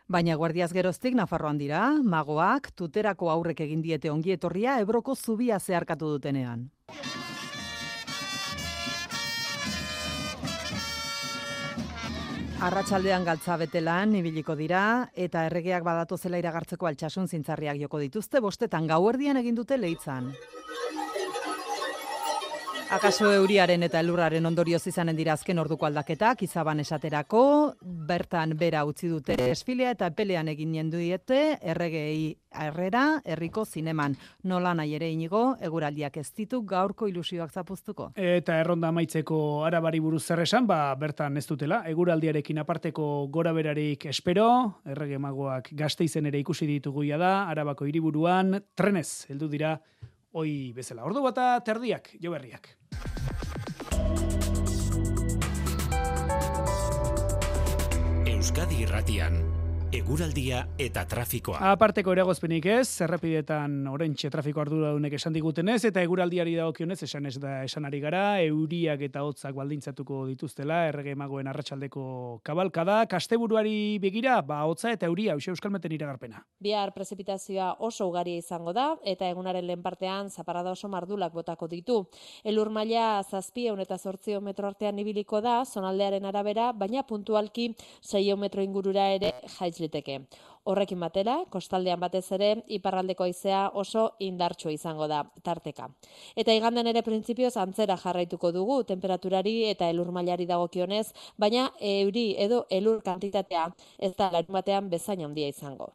Baina 0.08 0.38
guardiaz 0.39 0.70
geroztik 0.72 1.17
Nafarroan 1.20 1.58
dira, 1.60 1.82
magoak 2.00 2.70
tuterako 2.80 3.28
aurrek 3.28 3.60
egin 3.65 3.82
diete 3.84 4.08
ongi 4.08 4.32
etorria 4.32 4.78
Ebroko 4.80 5.15
zubia 5.15 5.60
zeharkatu 5.60 6.08
dutenean. 6.13 6.70
Arratsaldean 12.63 13.28
galtza 13.28 13.58
betelan 13.60 14.15
ibiliko 14.15 14.56
dira 14.56 15.10
eta 15.13 15.43
erregeak 15.50 15.84
badatu 15.84 16.15
zela 16.17 16.39
iragartzeko 16.39 16.88
altxasun 16.88 17.28
zintzarriak 17.28 17.78
joko 17.84 18.00
dituzte 18.00 18.39
bostetan 18.39 18.88
gauerdian 18.88 19.38
egin 19.43 19.60
dute 19.60 19.78
leitzan. 19.78 20.32
Akaso 22.88 23.28
euriaren 23.36 23.84
eta 23.84 24.00
elurraren 24.00 24.45
ondorioz 24.47 24.86
izanen 24.88 25.17
dira 25.17 25.34
azken 25.36 25.60
orduko 25.60 25.86
aldaketak, 25.86 26.45
izaban 26.45 26.80
esaterako, 26.80 27.41
bertan 28.08 28.54
bera 28.58 28.86
utzi 28.88 29.10
dute 29.12 29.36
esfilea 29.52 29.91
eta 29.91 30.08
pelean 30.15 30.47
egin 30.47 30.71
jendu 30.78 31.02
diete, 31.02 31.58
erregei 31.62 32.38
herrera, 32.56 33.19
herriko 33.26 33.65
zineman. 33.65 34.15
Nola 34.47 34.71
nahi 34.80 34.95
ere 34.95 35.12
inigo, 35.12 35.43
eguraldiak 35.60 36.17
ez 36.23 36.32
ditu 36.39 36.62
gaurko 36.63 37.12
ilusioak 37.12 37.52
zapuztuko. 37.52 38.13
Eta 38.15 38.56
erronda 38.62 38.88
amaitzeko 38.93 39.65
arabari 39.67 40.00
buruz 40.00 40.23
zer 40.23 40.45
esan, 40.47 40.65
ba, 40.67 40.95
bertan 40.95 41.38
ez 41.38 41.45
dutela, 41.50 41.84
eguraldiarekin 41.91 42.63
aparteko 42.63 43.28
gora 43.28 43.52
berarik 43.52 44.08
espero, 44.08 44.50
errege 44.88 45.19
magoak 45.19 45.73
gazte 45.76 46.08
izen 46.08 46.32
ere 46.32 46.39
ikusi 46.39 46.65
ditugu 46.71 47.04
da, 47.19 47.50
arabako 47.50 47.86
hiriburuan 47.86 48.62
trenez, 48.76 49.26
heldu 49.30 49.47
dira, 49.52 49.78
oi 50.38 50.73
bezala. 50.78 51.06
Ordu 51.08 51.23
bata 51.26 51.58
terdiak, 51.65 52.13
jo 52.21 52.34
berriak. 52.36 52.69
Euskadi 58.28 58.84
Irratian 58.86 59.57
eguraldia 59.95 60.65
eta 60.82 61.06
trafikoa. 61.08 61.62
Aparteko 61.71 62.12
eragozpenik 62.12 62.65
ez, 62.67 63.00
errepidetan 63.06 63.86
orentxe 63.88 64.28
trafiko 64.32 64.60
arduradunek 64.60 65.13
esan 65.15 65.36
digutenez, 65.36 65.80
eta 65.88 66.02
eguraldiari 66.04 66.58
dagokionez 66.58 66.97
esan 67.08 67.30
ez 67.30 67.38
da 67.39 67.62
esan 67.63 67.88
ari 67.88 68.02
gara, 68.04 68.41
euriak 68.43 69.06
eta 69.08 69.23
hotzak 69.23 69.56
baldintzatuko 69.56 70.26
dituztela, 70.28 70.82
errege 70.89 71.13
magoen 71.15 71.47
arratsaldeko 71.47 72.41
kabalkada, 72.43 73.06
kasteburuari 73.08 73.97
begira, 74.04 74.41
ba 74.41 74.60
hotza 74.67 74.91
eta 74.91 75.08
euria, 75.08 75.38
eusia 75.38 75.54
euskalmeten 75.56 75.95
iragarpena. 75.95 76.43
Bihar 76.60 76.91
prezipitazioa 76.93 77.78
oso 77.88 78.10
ugaria 78.12 78.43
izango 78.43 78.76
da, 78.76 78.89
eta 79.08 79.30
egunaren 79.32 79.65
lehen 79.67 79.86
partean 79.86 80.30
zaparada 80.30 80.76
oso 80.76 80.91
mardulak 80.91 81.32
botako 81.32 81.71
ditu. 81.71 82.02
Elur 82.43 82.69
maila 82.69 83.23
zazpieun 83.23 83.80
eta 83.80 83.97
zortzio 83.97 84.41
metro 84.41 84.67
artean 84.67 85.00
ibiliko 85.00 85.39
da, 85.41 85.62
zonaldearen 85.65 86.28
arabera, 86.28 86.73
baina 86.73 87.08
puntualki 87.08 87.71
6 88.04 88.36
metro 88.38 88.62
ingurura 88.62 89.08
ere 89.15 89.34
jaiz 89.77 89.85
liteke. 89.85 90.21
Horrekin 90.67 90.99
batera, 90.99 91.37
kostaldean 91.49 91.99
batez 91.99 92.25
ere, 92.35 92.63
iparraldeko 92.67 93.23
aizea 93.23 93.69
oso 93.73 94.11
indartsua 94.19 94.71
izango 94.71 95.07
da, 95.07 95.23
tarteka. 95.43 95.89
Eta 96.35 96.53
igandan 96.53 96.87
ere 96.87 97.03
printzipioz 97.03 97.55
antzera 97.57 97.97
jarraituko 97.97 98.51
dugu, 98.51 98.83
temperaturari 98.83 99.69
eta 99.69 99.89
elur 99.89 100.11
mailari 100.11 100.45
dagokionez, 100.45 101.13
baina 101.37 101.69
euri 101.79 102.33
edo 102.37 102.65
elur 102.69 103.01
kantitatea 103.03 103.69
ez 103.97 104.15
da 104.17 104.31
larun 104.31 104.59
batean 104.59 104.89
bezain 104.89 105.23
handia 105.23 105.47
izango. 105.47 105.93